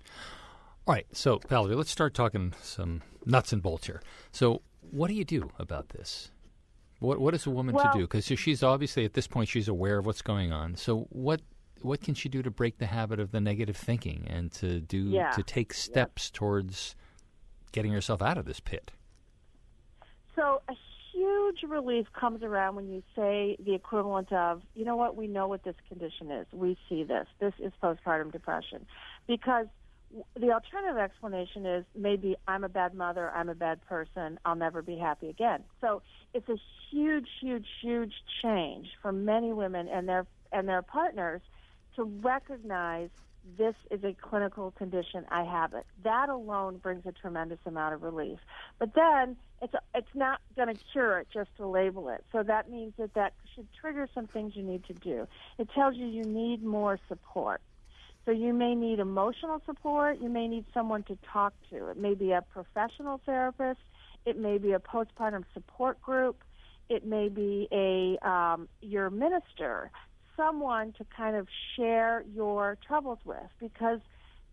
All 0.86 0.94
right, 0.94 1.06
so 1.12 1.40
Valerie, 1.48 1.74
let's 1.74 1.90
start 1.90 2.14
talking 2.14 2.54
some 2.62 3.02
nuts 3.24 3.52
and 3.52 3.62
bolts 3.62 3.86
here. 3.86 4.02
So, 4.30 4.62
what 4.90 5.08
do 5.08 5.14
you 5.14 5.24
do 5.24 5.50
about 5.58 5.90
this? 5.90 6.30
What 7.00 7.20
what 7.20 7.34
is 7.34 7.46
a 7.46 7.50
woman 7.50 7.74
well, 7.74 7.92
to 7.92 7.98
do? 7.98 8.04
Because 8.04 8.24
she's 8.24 8.62
obviously 8.62 9.04
at 9.04 9.14
this 9.14 9.26
point 9.26 9.48
she's 9.48 9.68
aware 9.68 9.98
of 9.98 10.06
what's 10.06 10.22
going 10.22 10.52
on. 10.52 10.76
So, 10.76 11.06
what 11.10 11.40
what 11.82 12.00
can 12.00 12.14
she 12.14 12.28
do 12.28 12.42
to 12.42 12.50
break 12.50 12.78
the 12.78 12.86
habit 12.86 13.20
of 13.20 13.32
the 13.32 13.40
negative 13.40 13.76
thinking 13.76 14.26
and 14.28 14.50
to 14.52 14.80
do 14.80 15.08
yeah. 15.08 15.30
to 15.32 15.42
take 15.42 15.74
steps 15.74 16.28
yep. 16.28 16.38
towards 16.38 16.96
getting 17.72 17.92
herself 17.92 18.22
out 18.22 18.38
of 18.38 18.46
this 18.46 18.60
pit? 18.60 18.92
So, 20.34 20.62
a 20.68 20.74
huge 21.16 21.62
relief 21.68 22.06
comes 22.12 22.42
around 22.42 22.76
when 22.76 22.88
you 22.88 23.02
say 23.14 23.56
the 23.64 23.74
equivalent 23.74 24.32
of, 24.32 24.62
you 24.74 24.84
know 24.84 24.96
what, 24.96 25.16
we 25.16 25.26
know 25.26 25.48
what 25.48 25.64
this 25.64 25.76
condition 25.88 26.30
is. 26.30 26.46
We 26.52 26.76
see 26.88 27.04
this. 27.04 27.26
This 27.40 27.54
is 27.58 27.72
postpartum 27.82 28.32
depression. 28.32 28.86
Because 29.26 29.66
the 30.38 30.52
alternative 30.52 30.98
explanation 30.98 31.66
is 31.66 31.84
maybe 31.96 32.36
I'm 32.46 32.64
a 32.64 32.68
bad 32.68 32.94
mother, 32.94 33.30
I'm 33.30 33.48
a 33.48 33.54
bad 33.54 33.84
person, 33.86 34.38
I'll 34.44 34.56
never 34.56 34.82
be 34.82 34.96
happy 34.96 35.28
again. 35.28 35.64
So 35.80 36.02
it's 36.34 36.48
a 36.48 36.58
huge, 36.90 37.28
huge, 37.40 37.66
huge 37.82 38.12
change 38.42 38.88
for 39.02 39.12
many 39.12 39.52
women 39.52 39.88
and 39.88 40.08
their 40.08 40.26
and 40.52 40.68
their 40.68 40.82
partners 40.82 41.40
to 41.96 42.04
recognize 42.04 43.10
this 43.58 43.74
is 43.90 44.02
a 44.04 44.14
clinical 44.14 44.72
condition. 44.72 45.24
I 45.30 45.44
have 45.44 45.74
it. 45.74 45.86
That 46.04 46.28
alone 46.28 46.78
brings 46.78 47.06
a 47.06 47.12
tremendous 47.12 47.58
amount 47.66 47.94
of 47.94 48.02
relief. 48.02 48.38
But 48.78 48.94
then 48.94 49.36
it's 49.62 49.74
it's 49.94 50.14
not 50.14 50.40
going 50.56 50.74
to 50.74 50.80
cure 50.92 51.18
it 51.20 51.28
just 51.32 51.50
to 51.58 51.66
label 51.66 52.08
it. 52.08 52.24
So 52.32 52.42
that 52.42 52.70
means 52.70 52.94
that 52.98 53.14
that 53.14 53.34
should 53.54 53.68
trigger 53.80 54.08
some 54.14 54.26
things 54.26 54.54
you 54.54 54.62
need 54.62 54.84
to 54.86 54.94
do. 54.94 55.26
It 55.58 55.68
tells 55.74 55.96
you 55.96 56.06
you 56.06 56.24
need 56.24 56.62
more 56.62 56.98
support. 57.08 57.60
So 58.24 58.32
you 58.32 58.52
may 58.52 58.74
need 58.74 58.98
emotional 58.98 59.62
support. 59.64 60.18
You 60.20 60.28
may 60.28 60.48
need 60.48 60.64
someone 60.74 61.04
to 61.04 61.16
talk 61.32 61.54
to. 61.70 61.88
It 61.90 61.96
may 61.96 62.14
be 62.14 62.32
a 62.32 62.42
professional 62.42 63.20
therapist. 63.24 63.80
It 64.24 64.36
may 64.36 64.58
be 64.58 64.72
a 64.72 64.80
postpartum 64.80 65.44
support 65.54 66.02
group. 66.02 66.42
It 66.88 67.06
may 67.06 67.28
be 67.28 67.68
a 67.72 68.18
um, 68.28 68.68
your 68.80 69.10
minister 69.10 69.90
someone 70.36 70.92
to 70.98 71.04
kind 71.16 71.36
of 71.36 71.48
share 71.76 72.24
your 72.34 72.78
troubles 72.86 73.18
with 73.24 73.48
because 73.60 74.00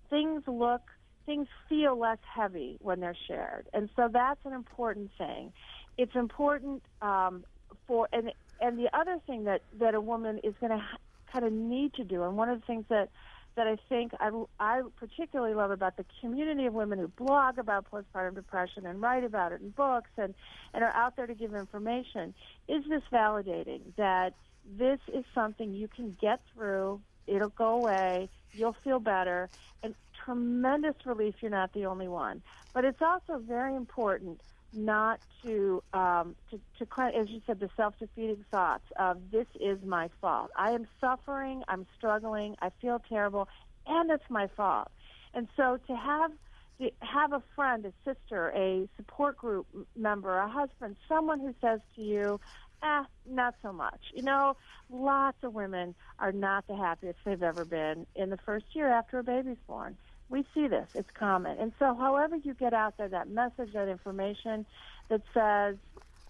things 0.10 0.44
look 0.48 0.82
things 1.26 1.48
feel 1.70 1.98
less 1.98 2.18
heavy 2.36 2.78
when 2.82 3.00
they're 3.00 3.16
shared. 3.28 3.68
And 3.74 3.90
so 3.96 4.10
that's 4.12 4.46
an 4.46 4.52
important 4.52 5.10
thing. 5.18 5.54
It's 5.98 6.16
important 6.16 6.84
um, 7.02 7.46
for 7.88 8.08
and 8.12 8.32
and 8.62 8.78
the 8.78 8.90
other 8.98 9.20
thing 9.26 9.46
that 9.46 9.62
that 9.80 9.94
a 9.94 10.02
woman 10.02 10.40
is 10.44 10.54
going 10.60 10.72
to 10.72 10.84
kind 11.32 11.46
of 11.46 11.54
need 11.54 11.94
to 11.96 12.04
do 12.04 12.24
and 12.24 12.38
one 12.38 12.50
of 12.50 12.60
the 12.60 12.66
things 12.66 12.86
that 12.90 13.10
that 13.56 13.68
I 13.68 13.78
think 13.88 14.14
I, 14.20 14.32
I 14.60 14.82
particularly 14.98 15.54
love 15.54 15.72
about 15.72 15.98
the 15.98 16.06
community 16.22 16.66
of 16.66 16.74
women 16.74 16.98
who 17.00 17.08
blog 17.08 17.60
about 17.60 17.86
postpartum 17.92 18.36
depression 18.36 18.86
and 18.86 19.02
write 19.02 19.24
about 19.24 19.52
it 19.52 19.62
in 19.62 19.70
books 19.70 20.10
and, 20.18 20.34
and 20.74 20.84
are 20.84 20.94
out 20.94 21.16
there 21.16 21.28
to 21.28 21.36
give 21.36 21.54
information 21.54 22.34
is 22.68 22.84
this 22.90 23.04
validating 23.12 23.82
that 23.98 24.34
this 24.78 25.00
is 25.14 25.24
something 25.34 25.74
you 25.74 25.88
can 25.88 26.16
get 26.20 26.42
through. 26.54 27.02
It'll 27.28 27.50
go 27.50 27.76
away. 27.76 28.30
You'll 28.54 28.76
feel 28.84 29.00
better. 29.00 29.50
And 29.82 29.96
tremendous 30.26 30.96
relief 31.06 31.36
you're 31.42 31.52
not 31.52 31.74
the 31.74 31.86
only 31.86 32.08
one. 32.08 32.42
But 32.74 32.86
it's 32.86 33.02
also 33.02 33.40
very 33.40 33.76
important 33.76 34.42
not 34.76 35.20
to, 35.44 35.84
um, 35.94 36.36
to, 36.50 36.60
to, 36.80 37.02
as 37.16 37.30
you 37.30 37.42
said, 37.46 37.60
the 37.60 37.70
self-defeating 37.78 38.44
thoughts 38.50 38.86
of 38.98 39.20
this 39.32 39.46
is 39.60 39.78
my 39.86 40.10
fault. 40.20 40.50
I 40.56 40.72
am 40.72 40.88
suffering. 41.00 41.64
I'm 41.68 41.86
struggling. 41.98 42.56
I 42.62 42.72
feel 42.82 43.02
terrible, 43.08 43.48
and 43.86 44.10
it's 44.10 44.30
my 44.30 44.48
fault. 44.48 44.90
And 45.34 45.48
so 45.56 45.80
to 45.88 45.96
have 45.96 46.32
to 46.80 46.90
have 47.02 47.34
a 47.34 47.44
friend, 47.56 47.86
a 47.86 47.94
sister, 48.04 48.52
a 48.56 48.88
support 48.98 49.38
group 49.38 49.68
member, 49.96 50.38
a 50.38 50.50
husband, 50.50 50.96
someone 51.08 51.40
who 51.40 51.54
says 51.62 51.80
to 51.96 52.02
you, 52.02 52.40
Eh, 52.84 53.04
not 53.30 53.56
so 53.62 53.72
much. 53.72 54.00
You 54.14 54.24
know, 54.24 54.58
lots 54.92 55.38
of 55.44 55.54
women 55.54 55.96
are 56.20 56.34
not 56.34 56.68
the 56.68 56.76
happiest 56.76 57.18
they've 57.24 57.42
ever 57.42 57.64
been 57.64 58.06
in 58.16 58.30
the 58.30 58.38
first 58.46 58.66
year 58.74 58.90
after 58.90 59.20
a 59.20 59.24
baby's 59.24 59.58
born. 59.68 59.96
We 60.30 60.46
see 60.54 60.68
this. 60.68 60.88
It's 60.94 61.10
common. 61.18 61.58
And 61.60 61.72
so, 61.80 61.96
however 61.96 62.36
you 62.36 62.54
get 62.54 62.74
out 62.74 62.98
there 62.98 63.08
that 63.08 63.30
message, 63.30 63.74
that 63.74 63.88
information 63.88 64.66
that 65.10 65.22
says 65.34 65.78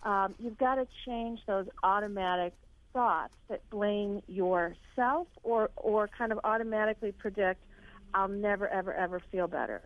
um, 0.03 0.35
you've 0.37 0.57
got 0.57 0.75
to 0.75 0.87
change 1.05 1.39
those 1.47 1.65
automatic 1.81 2.53
thoughts 2.91 3.33
that 3.49 3.67
blame 3.71 4.21
yourself 4.27 5.27
or, 5.41 5.71
or 5.75 6.07
kind 6.15 6.31
of 6.31 6.39
automatically 6.43 7.11
predict, 7.11 7.61
I'll 8.13 8.27
never, 8.27 8.67
ever, 8.67 8.93
ever 8.93 9.21
feel 9.31 9.47
better. 9.47 9.81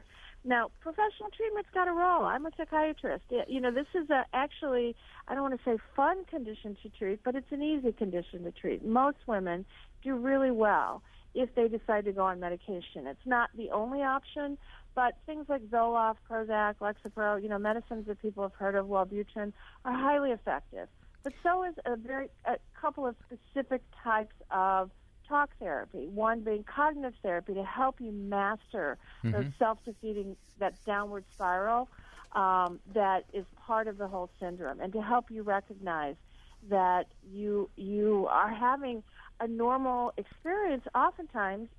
Now, 0.48 0.72
professional 0.80 1.30
treatment's 1.36 1.70
got 1.74 1.90
a 1.90 1.92
role. 1.92 2.24
I'm 2.24 2.46
a 2.46 2.52
psychiatrist. 2.56 3.26
You 3.50 3.60
know, 3.60 3.70
this 3.70 3.88
is 3.94 4.10
a, 4.10 4.26
actually, 4.34 4.96
I 5.28 5.34
don't 5.34 5.44
want 5.44 5.62
to 5.62 5.70
say 5.70 5.78
fun 5.94 6.24
condition 6.24 6.78
to 6.84 6.90
treat, 6.90 7.20
but 7.26 7.36
it's 7.36 7.52
an 7.52 7.62
easy 7.62 7.92
condition 7.92 8.46
to 8.46 8.52
treat. 8.52 8.84
Most 8.86 9.18
women 9.28 9.66
do 10.06 10.16
really 10.16 10.52
well 10.52 11.04
if 11.36 11.54
they 11.56 11.68
decide 11.68 12.06
to 12.06 12.14
go 12.14 12.24
on 12.24 12.40
medication. 12.40 13.08
It's 13.08 13.26
not 13.26 13.50
the 13.58 13.72
only 13.72 14.04
option, 14.04 14.58
but 14.96 15.18
things 15.26 15.48
like 15.50 15.64
Zoloft, 15.64 16.16
Prozac, 16.32 16.76
Lexapro, 16.80 17.44
you 17.44 17.50
know, 17.50 17.60
medicines 17.60 18.08
that 18.08 18.22
people 18.22 18.44
have 18.44 18.54
heard 18.54 18.76
of, 18.76 18.86
Wellbutrin, 18.86 19.52
are 19.84 19.94
highly 19.94 20.32
effective. 20.32 20.88
But 21.24 21.34
so 21.44 21.66
is 21.66 21.76
a 21.86 21.98
very 21.98 22.30
a 22.46 22.56
couple 22.80 23.06
of 23.06 23.18
specific 23.26 23.82
types 24.02 24.36
of 24.50 24.92
talk 25.28 25.50
therapy, 25.60 26.08
one 26.08 26.42
being 26.42 26.64
cognitive 26.64 27.14
therapy 27.22 27.54
to 27.54 27.64
help 27.64 28.00
you 28.00 28.12
master 28.12 28.98
mm-hmm. 29.24 29.32
the 29.32 29.54
self-defeating, 29.60 30.36
that 30.60 30.74
downward 30.86 31.24
spiral 31.34 31.90
um, 32.34 32.80
that 32.94 33.26
is 33.34 33.46
part 33.66 33.88
of 33.88 33.98
the 33.98 34.08
whole 34.08 34.30
syndrome, 34.40 34.80
and 34.80 34.94
to 34.94 35.02
help 35.02 35.30
you 35.30 35.44
recognize 35.44 36.16
that 36.70 37.08
you 37.32 37.70
you 37.76 38.28
are 38.30 38.50
having 38.50 39.04
a 39.40 39.48
normal 39.48 40.14
experience 40.18 40.84
oftentimes 40.96 41.70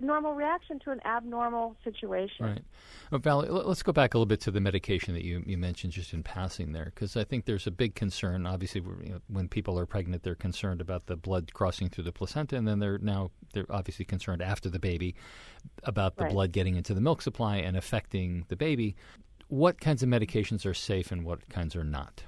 normal 0.00 0.34
reaction 0.34 0.78
to 0.80 0.90
an 0.90 1.00
abnormal 1.04 1.76
situation. 1.84 2.46
Right. 2.46 2.62
Well, 3.10 3.20
Valerie, 3.20 3.50
let's 3.50 3.82
go 3.82 3.92
back 3.92 4.14
a 4.14 4.18
little 4.18 4.26
bit 4.26 4.40
to 4.42 4.50
the 4.50 4.60
medication 4.60 5.14
that 5.14 5.24
you, 5.24 5.42
you 5.46 5.58
mentioned 5.58 5.92
just 5.92 6.12
in 6.12 6.22
passing 6.22 6.72
there, 6.72 6.86
because 6.86 7.16
I 7.16 7.24
think 7.24 7.44
there's 7.44 7.66
a 7.66 7.70
big 7.70 7.94
concern. 7.94 8.46
Obviously, 8.46 8.80
you 8.80 9.10
know, 9.10 9.20
when 9.28 9.48
people 9.48 9.78
are 9.78 9.86
pregnant, 9.86 10.22
they're 10.22 10.34
concerned 10.34 10.80
about 10.80 11.06
the 11.06 11.16
blood 11.16 11.52
crossing 11.52 11.88
through 11.88 12.04
the 12.04 12.12
placenta, 12.12 12.56
and 12.56 12.66
then 12.66 12.78
they're 12.78 12.98
now 12.98 13.30
they're 13.52 13.66
obviously 13.70 14.04
concerned 14.04 14.42
after 14.42 14.70
the 14.70 14.78
baby 14.78 15.14
about 15.84 16.16
the 16.16 16.24
right. 16.24 16.32
blood 16.32 16.52
getting 16.52 16.76
into 16.76 16.94
the 16.94 17.00
milk 17.00 17.22
supply 17.22 17.56
and 17.56 17.76
affecting 17.76 18.44
the 18.48 18.56
baby. 18.56 18.96
What 19.48 19.80
kinds 19.80 20.02
of 20.02 20.08
medications 20.08 20.64
are 20.64 20.72
safe 20.72 21.12
and 21.12 21.24
what 21.24 21.46
kinds 21.50 21.76
are 21.76 21.84
not? 21.84 22.24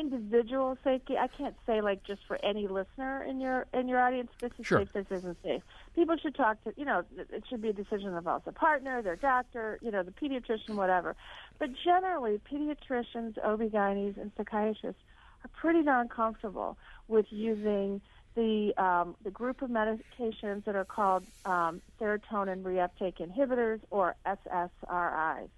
Individual 0.00 0.78
safety. 0.82 1.16
I 1.16 1.28
can't 1.28 1.54
say 1.66 1.80
like 1.80 2.02
just 2.04 2.22
for 2.26 2.42
any 2.42 2.66
listener 2.66 3.22
in 3.22 3.40
your 3.40 3.66
in 3.74 3.86
your 3.86 4.00
audience. 4.00 4.30
This 4.40 4.52
is 4.58 4.66
sure. 4.66 4.78
safe. 4.78 4.92
This 4.92 5.06
isn't 5.10 5.36
safe. 5.42 5.62
People 5.94 6.16
should 6.16 6.34
talk 6.34 6.62
to 6.64 6.72
you 6.76 6.84
know 6.84 7.04
it 7.16 7.44
should 7.48 7.62
be 7.62 7.68
a 7.68 7.72
decision 7.72 8.14
of 8.14 8.24
the 8.44 8.52
partner, 8.52 9.02
their 9.02 9.16
doctor, 9.16 9.78
you 9.82 9.90
know 9.90 10.02
the 10.02 10.12
pediatrician, 10.12 10.74
whatever. 10.74 11.14
But 11.58 11.70
generally, 11.84 12.40
pediatricians, 12.50 13.36
OB-GYNs, 13.44 14.16
and 14.16 14.32
psychiatrists 14.36 15.02
are 15.44 15.50
pretty 15.60 15.82
darn 15.82 16.08
comfortable 16.08 16.76
with 17.08 17.26
using 17.30 18.00
the 18.34 18.72
um, 18.78 19.16
the 19.24 19.30
group 19.30 19.62
of 19.62 19.70
medications 19.70 20.64
that 20.64 20.76
are 20.76 20.84
called 20.84 21.24
um, 21.44 21.80
serotonin 22.00 22.62
reuptake 22.62 23.18
inhibitors 23.18 23.80
or 23.90 24.14
SSRIs. 24.26 25.48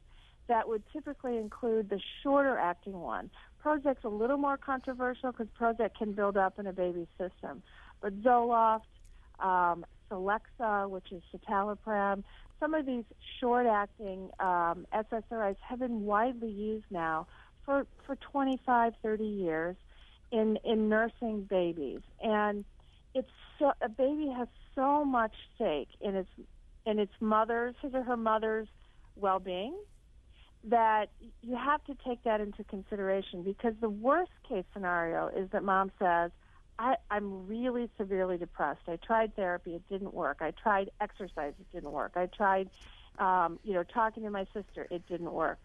That 0.48 0.68
would 0.68 0.82
typically 0.92 1.38
include 1.38 1.88
the 1.88 2.00
shorter 2.22 2.58
acting 2.58 3.00
one, 3.00 3.30
Prozac's 3.64 4.04
a 4.04 4.08
little 4.08 4.36
more 4.36 4.56
controversial 4.56 5.32
because 5.32 5.48
Prozac 5.58 5.94
can 5.96 6.12
build 6.12 6.36
up 6.36 6.58
in 6.58 6.66
a 6.66 6.72
baby's 6.72 7.06
system. 7.18 7.62
But 8.00 8.20
Zoloft, 8.22 8.82
um, 9.40 9.84
Celexa, 10.10 10.88
which 10.88 11.12
is 11.12 11.22
citalopram, 11.32 12.24
some 12.58 12.74
of 12.74 12.86
these 12.86 13.04
short-acting 13.40 14.30
um, 14.40 14.86
SSRIs 14.92 15.56
have 15.68 15.78
been 15.78 16.04
widely 16.04 16.50
used 16.50 16.86
now 16.90 17.26
for, 17.64 17.86
for 18.06 18.16
25, 18.16 18.92
30 19.02 19.24
years 19.24 19.76
in, 20.30 20.58
in 20.64 20.88
nursing 20.88 21.42
babies. 21.48 22.00
And 22.22 22.64
it's 23.14 23.30
so, 23.58 23.72
a 23.80 23.88
baby 23.88 24.32
has 24.36 24.48
so 24.74 25.04
much 25.04 25.32
stake 25.54 25.88
in 26.00 26.16
its 26.16 26.30
in 26.84 26.98
its 26.98 27.12
mother's 27.20 27.76
his 27.80 27.94
or 27.94 28.02
her 28.02 28.16
mother's 28.16 28.66
well-being 29.14 29.76
that 30.64 31.10
you 31.42 31.56
have 31.56 31.82
to 31.84 31.96
take 32.06 32.22
that 32.24 32.40
into 32.40 32.64
consideration 32.64 33.42
because 33.42 33.74
the 33.80 33.88
worst 33.88 34.32
case 34.48 34.64
scenario 34.72 35.28
is 35.28 35.50
that 35.50 35.64
mom 35.64 35.90
says, 35.98 36.30
I, 36.78 36.96
I'm 37.10 37.46
really 37.46 37.90
severely 37.98 38.38
depressed. 38.38 38.82
I 38.88 38.96
tried 38.96 39.34
therapy, 39.36 39.74
it 39.74 39.82
didn't 39.88 40.14
work. 40.14 40.38
I 40.40 40.52
tried 40.52 40.90
exercise, 41.00 41.54
it 41.60 41.72
didn't 41.72 41.90
work. 41.90 42.12
I 42.16 42.26
tried, 42.26 42.70
um, 43.18 43.58
you 43.64 43.74
know, 43.74 43.82
talking 43.82 44.22
to 44.22 44.30
my 44.30 44.46
sister, 44.54 44.86
it 44.90 45.06
didn't 45.08 45.32
work. 45.32 45.58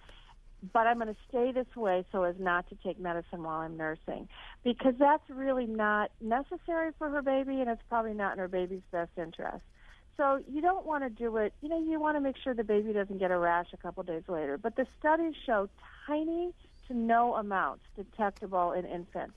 But 0.74 0.88
I'm 0.88 0.98
going 0.98 1.14
to 1.14 1.20
stay 1.30 1.52
this 1.52 1.68
way 1.76 2.04
so 2.12 2.24
as 2.24 2.36
not 2.40 2.68
to 2.70 2.76
take 2.84 3.00
medicine 3.00 3.44
while 3.44 3.60
I'm 3.60 3.78
nursing 3.78 4.28
because 4.64 4.96
that's 4.98 5.24
really 5.30 5.68
not 5.68 6.12
necessary 6.20 6.92
for 6.98 7.10
her 7.10 7.22
baby 7.22 7.62
and 7.62 7.70
it's 7.70 7.82
probably 7.88 8.16
not 8.16 8.34
in 8.34 8.40
her 8.40 8.48
baby's 8.48 8.82
best 8.92 9.12
interest. 9.18 9.64
So 10.18 10.42
you 10.52 10.62
don't 10.62 10.86
want 10.86 11.04
to 11.04 11.10
do 11.10 11.38
it. 11.38 11.54
You 11.62 11.70
know, 11.70 11.80
you 11.80 12.00
want 12.00 12.18
to 12.18 12.22
make 12.22 12.36
sure 12.44 12.56
the 12.56 12.64
baby 12.64 12.92
doesn't 12.92 13.20
get 13.20 13.30
a 13.30 13.38
rash 13.38 13.68
a 13.72 13.78
couple 13.78 14.02
days 14.02 14.24
later. 14.28 14.58
But 14.58 14.76
the 14.76 14.88
studies 15.00 15.36
show 15.46 15.70
tiny 16.08 16.54
to 16.88 16.94
no 16.96 17.36
amounts 17.36 17.84
detectable 17.96 18.72
in 18.72 18.86
infants 18.86 19.36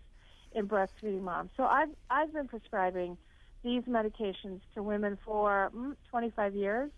in 0.52 0.66
breastfeeding 0.66 1.22
moms. 1.22 1.50
So 1.56 1.64
I've 1.64 1.90
I've 2.08 2.32
been 2.32 2.48
prescribing 2.48 3.18
these 3.62 3.82
medications 3.82 4.60
to 4.74 4.82
women 4.82 5.18
for 5.24 5.70
mm, 5.76 5.94
25 6.08 6.54
years, 6.54 6.90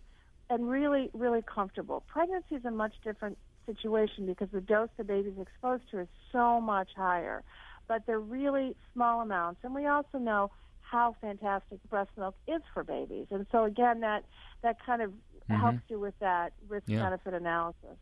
and 0.49 0.71
really 0.71 1.11
really 1.13 1.43
comfortable. 1.43 2.05
Pregnancy 2.07 2.55
is 2.55 2.65
a 2.65 2.71
much 2.71 2.95
different 3.03 3.37
situation 3.67 4.27
because 4.27 4.49
the 4.53 4.61
dose 4.61 4.91
the 4.97 5.05
baby's 5.05 5.39
exposed 5.41 5.83
to 5.91 6.01
is 6.01 6.09
so 6.31 6.61
much 6.61 6.91
higher, 6.97 7.43
but 7.89 8.07
they're 8.07 8.21
really 8.21 8.77
small 8.95 9.21
amounts, 9.21 9.61
and 9.65 9.75
we 9.75 9.87
also 9.87 10.19
know 10.19 10.51
how 10.93 11.17
fantastic 11.23 11.79
breast 11.89 12.11
milk 12.19 12.35
is 12.47 12.61
for 12.75 12.85
babies. 12.85 13.27
And 13.31 13.47
so 13.51 13.65
again, 13.65 14.01
that 14.01 14.25
that 14.63 14.77
kind 14.85 15.01
of 15.01 15.11
mm-hmm. 15.11 15.55
helps 15.55 15.81
you 15.89 15.99
with 15.99 16.15
that 16.21 16.53
risk 16.69 16.87
benefit 16.87 17.33
analysis. 17.35 17.97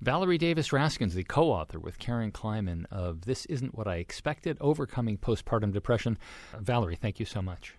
Valerie 0.00 0.38
Davis 0.38 0.70
Raskin's, 0.70 1.14
the 1.14 1.22
co 1.22 1.50
author 1.50 1.78
with 1.78 1.98
Karen 1.98 2.32
Kleiman 2.32 2.86
of 2.90 3.26
This 3.26 3.44
Isn't 3.44 3.76
What 3.76 3.86
I 3.86 3.96
Expected 3.96 4.56
Overcoming 4.58 5.18
Postpartum 5.18 5.72
Depression. 5.72 6.16
Uh, 6.54 6.60
Valerie, 6.60 6.96
thank 6.96 7.20
you 7.20 7.26
so 7.26 7.42
much. 7.42 7.76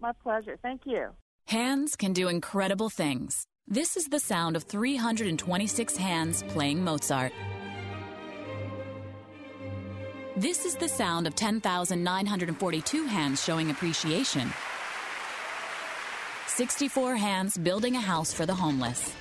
My 0.00 0.12
pleasure. 0.12 0.56
Thank 0.62 0.82
you. 0.86 1.08
Hands 1.48 1.96
can 1.96 2.12
do 2.12 2.28
incredible 2.28 2.90
things. 2.90 3.44
This 3.66 3.96
is 3.96 4.06
the 4.06 4.20
sound 4.20 4.54
of 4.54 4.62
326 4.62 5.96
hands 5.96 6.44
playing 6.48 6.84
Mozart. 6.84 7.32
This 10.38 10.64
is 10.64 10.76
the 10.76 10.88
sound 10.88 11.26
of 11.26 11.34
10,942 11.34 13.06
hands 13.06 13.42
showing 13.42 13.72
appreciation. 13.72 14.52
64 16.46 17.16
hands 17.16 17.58
building 17.58 17.96
a 17.96 18.00
house 18.00 18.32
for 18.32 18.46
the 18.46 18.54
homeless. 18.54 19.14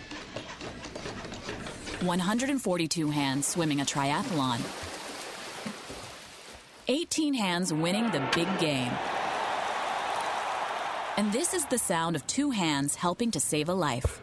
142 2.01 3.09
hands 3.09 3.47
swimming 3.47 3.81
a 3.81 3.83
triathlon. 3.83 4.61
18 6.87 7.33
hands 7.33 7.73
winning 7.73 8.11
the 8.11 8.19
big 8.35 8.59
game. 8.59 8.91
And 11.17 11.33
this 11.33 11.55
is 11.55 11.65
the 11.65 11.79
sound 11.79 12.15
of 12.15 12.27
two 12.27 12.51
hands 12.51 12.93
helping 12.93 13.31
to 13.31 13.39
save 13.39 13.69
a 13.69 13.73
life. 13.73 14.21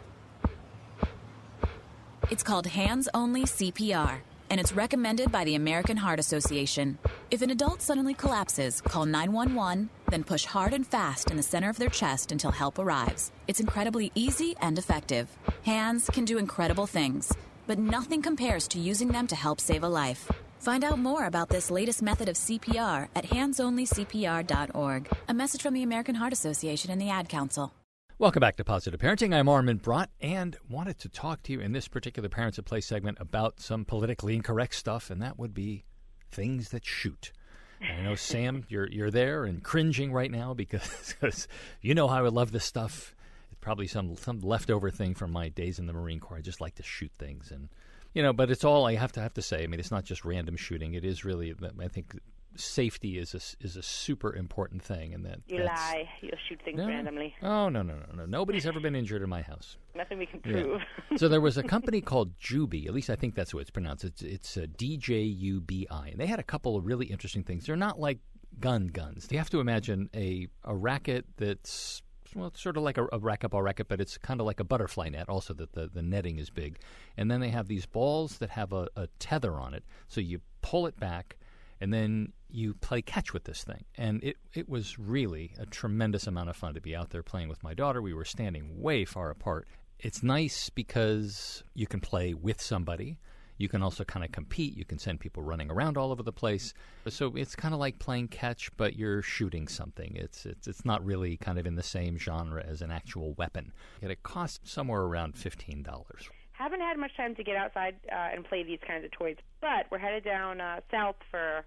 It's 2.31 2.41
called 2.41 2.67
Hands 2.67 3.09
Only 3.13 3.43
CPR, 3.43 4.21
and 4.55 4.61
it's 4.61 4.71
recommended 4.71 5.33
by 5.33 5.43
the 5.43 5.55
American 5.55 5.97
Heart 5.97 6.17
Association. 6.17 6.97
If 7.29 7.41
an 7.41 7.49
adult 7.49 7.81
suddenly 7.81 8.13
collapses, 8.13 8.79
call 8.79 9.05
911, 9.05 9.89
then 10.09 10.23
push 10.23 10.45
hard 10.45 10.71
and 10.73 10.87
fast 10.87 11.29
in 11.29 11.35
the 11.35 11.43
center 11.43 11.69
of 11.69 11.75
their 11.77 11.89
chest 11.89 12.31
until 12.31 12.51
help 12.51 12.79
arrives. 12.79 13.33
It's 13.49 13.59
incredibly 13.59 14.13
easy 14.15 14.55
and 14.61 14.79
effective. 14.79 15.27
Hands 15.63 16.09
can 16.09 16.23
do 16.23 16.37
incredible 16.37 16.87
things, 16.87 17.33
but 17.67 17.77
nothing 17.77 18.21
compares 18.21 18.65
to 18.69 18.79
using 18.79 19.09
them 19.09 19.27
to 19.27 19.35
help 19.35 19.59
save 19.59 19.83
a 19.83 19.89
life. 19.89 20.31
Find 20.59 20.85
out 20.85 20.99
more 20.99 21.25
about 21.25 21.49
this 21.49 21.69
latest 21.69 22.01
method 22.01 22.29
of 22.29 22.37
CPR 22.37 23.09
at 23.13 23.25
handsonlycpr.org. 23.25 25.09
A 25.27 25.33
message 25.33 25.63
from 25.63 25.73
the 25.73 25.83
American 25.83 26.15
Heart 26.15 26.31
Association 26.31 26.91
and 26.91 27.01
the 27.01 27.09
Ad 27.09 27.27
Council. 27.27 27.73
Welcome 28.17 28.39
back 28.39 28.55
to 28.55 28.63
Positive 28.63 28.97
Parenting. 28.97 29.35
I'm 29.35 29.49
Armin 29.49 29.79
Brott 29.79 30.07
and 30.21 30.55
wanted 30.69 30.97
to 30.99 31.09
talk 31.09 31.43
to 31.43 31.51
you 31.51 31.59
in 31.59 31.73
this 31.73 31.89
particular 31.89 32.29
Parents 32.29 32.57
at 32.57 32.63
Play 32.63 32.79
segment 32.79 33.17
about 33.19 33.59
some 33.59 33.83
politically 33.83 34.35
incorrect 34.35 34.75
stuff, 34.75 35.09
and 35.09 35.21
that 35.21 35.37
would 35.37 35.53
be 35.53 35.83
things 36.31 36.69
that 36.69 36.85
shoot. 36.85 37.33
And 37.81 37.99
I 37.99 38.03
know 38.03 38.15
Sam, 38.15 38.63
you're 38.69 38.87
you're 38.87 39.11
there 39.11 39.43
and 39.43 39.61
cringing 39.61 40.13
right 40.13 40.31
now 40.31 40.53
because 40.53 41.17
you 41.81 41.93
know 41.93 42.07
how 42.07 42.23
I 42.23 42.29
love 42.29 42.53
this 42.53 42.63
stuff. 42.63 43.13
It's 43.51 43.59
probably 43.59 43.87
some 43.87 44.15
some 44.15 44.39
leftover 44.39 44.91
thing 44.91 45.13
from 45.13 45.33
my 45.33 45.49
days 45.49 45.77
in 45.77 45.85
the 45.85 45.91
Marine 45.91 46.21
Corps. 46.21 46.37
I 46.37 46.41
just 46.41 46.61
like 46.61 46.75
to 46.75 46.83
shoot 46.83 47.11
things 47.19 47.51
and 47.51 47.67
you 48.13 48.23
know, 48.23 48.31
but 48.31 48.49
it's 48.49 48.63
all 48.63 48.85
I 48.85 48.95
have 48.95 49.11
to 49.11 49.19
have 49.19 49.33
to 49.33 49.41
say. 49.41 49.61
I 49.61 49.67
mean, 49.67 49.81
it's 49.81 49.91
not 49.91 50.05
just 50.05 50.23
random 50.23 50.55
shooting. 50.55 50.93
It 50.93 51.03
is 51.03 51.25
really, 51.25 51.53
I 51.81 51.89
think, 51.89 52.17
safety 52.55 53.17
is 53.17 53.33
a, 53.33 53.63
is 53.65 53.75
a 53.75 53.83
super 53.83 54.35
important 54.35 54.83
thing, 54.83 55.13
and 55.13 55.25
that 55.25 55.39
you 55.47 55.63
lie, 55.63 56.09
you'll 56.21 56.31
shoot 56.47 56.59
things 56.63 56.77
no, 56.77 56.87
randomly. 56.87 57.33
Oh 57.41 57.69
no, 57.69 57.81
no, 57.81 57.95
no, 57.95 58.15
no! 58.15 58.25
Nobody's 58.25 58.65
ever 58.65 58.79
been 58.79 58.95
injured 58.95 59.21
in 59.21 59.29
my 59.29 59.41
house. 59.41 59.77
Nothing 59.95 60.17
we 60.17 60.25
can 60.25 60.39
prove. 60.39 60.81
Yeah. 61.11 61.17
so 61.17 61.27
there 61.27 61.41
was 61.41 61.57
a 61.57 61.63
company 61.75 62.01
called 62.01 62.37
Djubi. 62.39 62.87
At 62.87 62.93
least 62.93 63.09
I 63.09 63.15
think 63.15 63.35
that's 63.35 63.53
what 63.53 63.61
it's 63.61 63.71
pronounced. 63.71 64.03
It's 64.03 64.21
it's 64.21 64.57
a 64.57 64.67
D 64.67 64.97
J 64.97 65.21
U 65.21 65.61
B 65.61 65.87
I, 65.89 66.09
and 66.09 66.19
they 66.19 66.27
had 66.27 66.39
a 66.39 66.43
couple 66.43 66.75
of 66.75 66.85
really 66.85 67.07
interesting 67.07 67.43
things. 67.43 67.65
They're 67.65 67.75
not 67.75 67.99
like 67.99 68.19
gun 68.59 68.87
guns. 68.87 69.27
You 69.31 69.37
have 69.37 69.49
to 69.51 69.59
imagine 69.59 70.09
a 70.15 70.47
a 70.63 70.75
racket 70.75 71.25
that's 71.37 72.01
well, 72.35 72.47
it's 72.47 72.61
sort 72.61 72.75
of 72.77 72.83
like 72.83 72.97
a, 72.97 73.05
a 73.05 73.19
racquetball 73.19 73.63
racket, 73.63 73.87
but 73.87 74.01
it's 74.01 74.17
kind 74.17 74.39
of 74.39 74.45
like 74.45 74.59
a 74.59 74.63
butterfly 74.63 75.09
net. 75.09 75.29
Also, 75.29 75.53
that 75.53 75.73
the, 75.73 75.87
the 75.87 76.01
netting 76.01 76.37
is 76.37 76.49
big, 76.49 76.77
and 77.17 77.31
then 77.31 77.39
they 77.39 77.49
have 77.49 77.67
these 77.67 77.85
balls 77.85 78.37
that 78.39 78.49
have 78.49 78.73
a, 78.73 78.89
a 78.95 79.07
tether 79.19 79.53
on 79.55 79.73
it. 79.73 79.83
So 80.07 80.19
you 80.19 80.41
pull 80.61 80.85
it 80.85 80.99
back, 80.99 81.37
and 81.81 81.93
then 81.93 82.33
you 82.49 82.73
play 82.73 83.01
catch 83.01 83.33
with 83.33 83.43
this 83.43 83.63
thing. 83.63 83.83
And 83.97 84.23
it 84.23 84.37
it 84.53 84.69
was 84.69 84.97
really 84.97 85.53
a 85.59 85.65
tremendous 85.65 86.27
amount 86.27 86.49
of 86.49 86.55
fun 86.55 86.73
to 86.73 86.81
be 86.81 86.95
out 86.95 87.09
there 87.09 87.23
playing 87.23 87.49
with 87.49 87.63
my 87.63 87.73
daughter. 87.73 88.01
We 88.01 88.13
were 88.13 88.25
standing 88.25 88.81
way 88.81 89.05
far 89.05 89.29
apart. 89.29 89.67
It's 89.99 90.23
nice 90.23 90.69
because 90.69 91.63
you 91.73 91.87
can 91.87 91.99
play 91.99 92.33
with 92.33 92.61
somebody. 92.61 93.17
You 93.57 93.69
can 93.69 93.81
also 93.81 94.03
kind 94.03 94.25
of 94.25 94.33
compete. 94.33 94.75
You 94.75 94.83
can 94.83 94.99
send 94.99 95.21
people 95.21 95.41
running 95.41 95.71
around 95.71 95.97
all 95.97 96.11
over 96.11 96.23
the 96.23 96.33
place. 96.33 96.73
So 97.07 97.33
it's 97.35 97.55
kind 97.55 97.73
of 97.73 97.79
like 97.79 97.99
playing 97.99 98.27
catch, 98.27 98.69
but 98.75 98.97
you're 98.97 99.21
shooting 99.21 99.67
something. 99.67 100.13
It's 100.15 100.45
it's 100.45 100.67
it's 100.67 100.85
not 100.85 101.05
really 101.05 101.37
kind 101.37 101.57
of 101.57 101.65
in 101.65 101.75
the 101.75 101.83
same 101.83 102.17
genre 102.17 102.63
as 102.65 102.81
an 102.81 102.91
actual 102.91 103.33
weapon. 103.33 103.71
And 104.01 104.11
it 104.11 104.23
costs 104.23 104.71
somewhere 104.71 105.01
around 105.01 105.37
fifteen 105.37 105.83
dollars. 105.83 106.29
Haven't 106.57 106.81
had 106.81 106.97
much 106.97 107.15
time 107.17 107.35
to 107.35 107.43
get 107.43 107.55
outside 107.55 107.95
uh, 108.11 108.33
and 108.33 108.45
play 108.45 108.63
these 108.63 108.79
kinds 108.87 109.03
of 109.03 109.11
toys, 109.11 109.35
but 109.61 109.87
we're 109.91 109.97
headed 109.97 110.23
down 110.23 110.61
uh, 110.61 110.79
south 110.89 111.17
for 111.29 111.65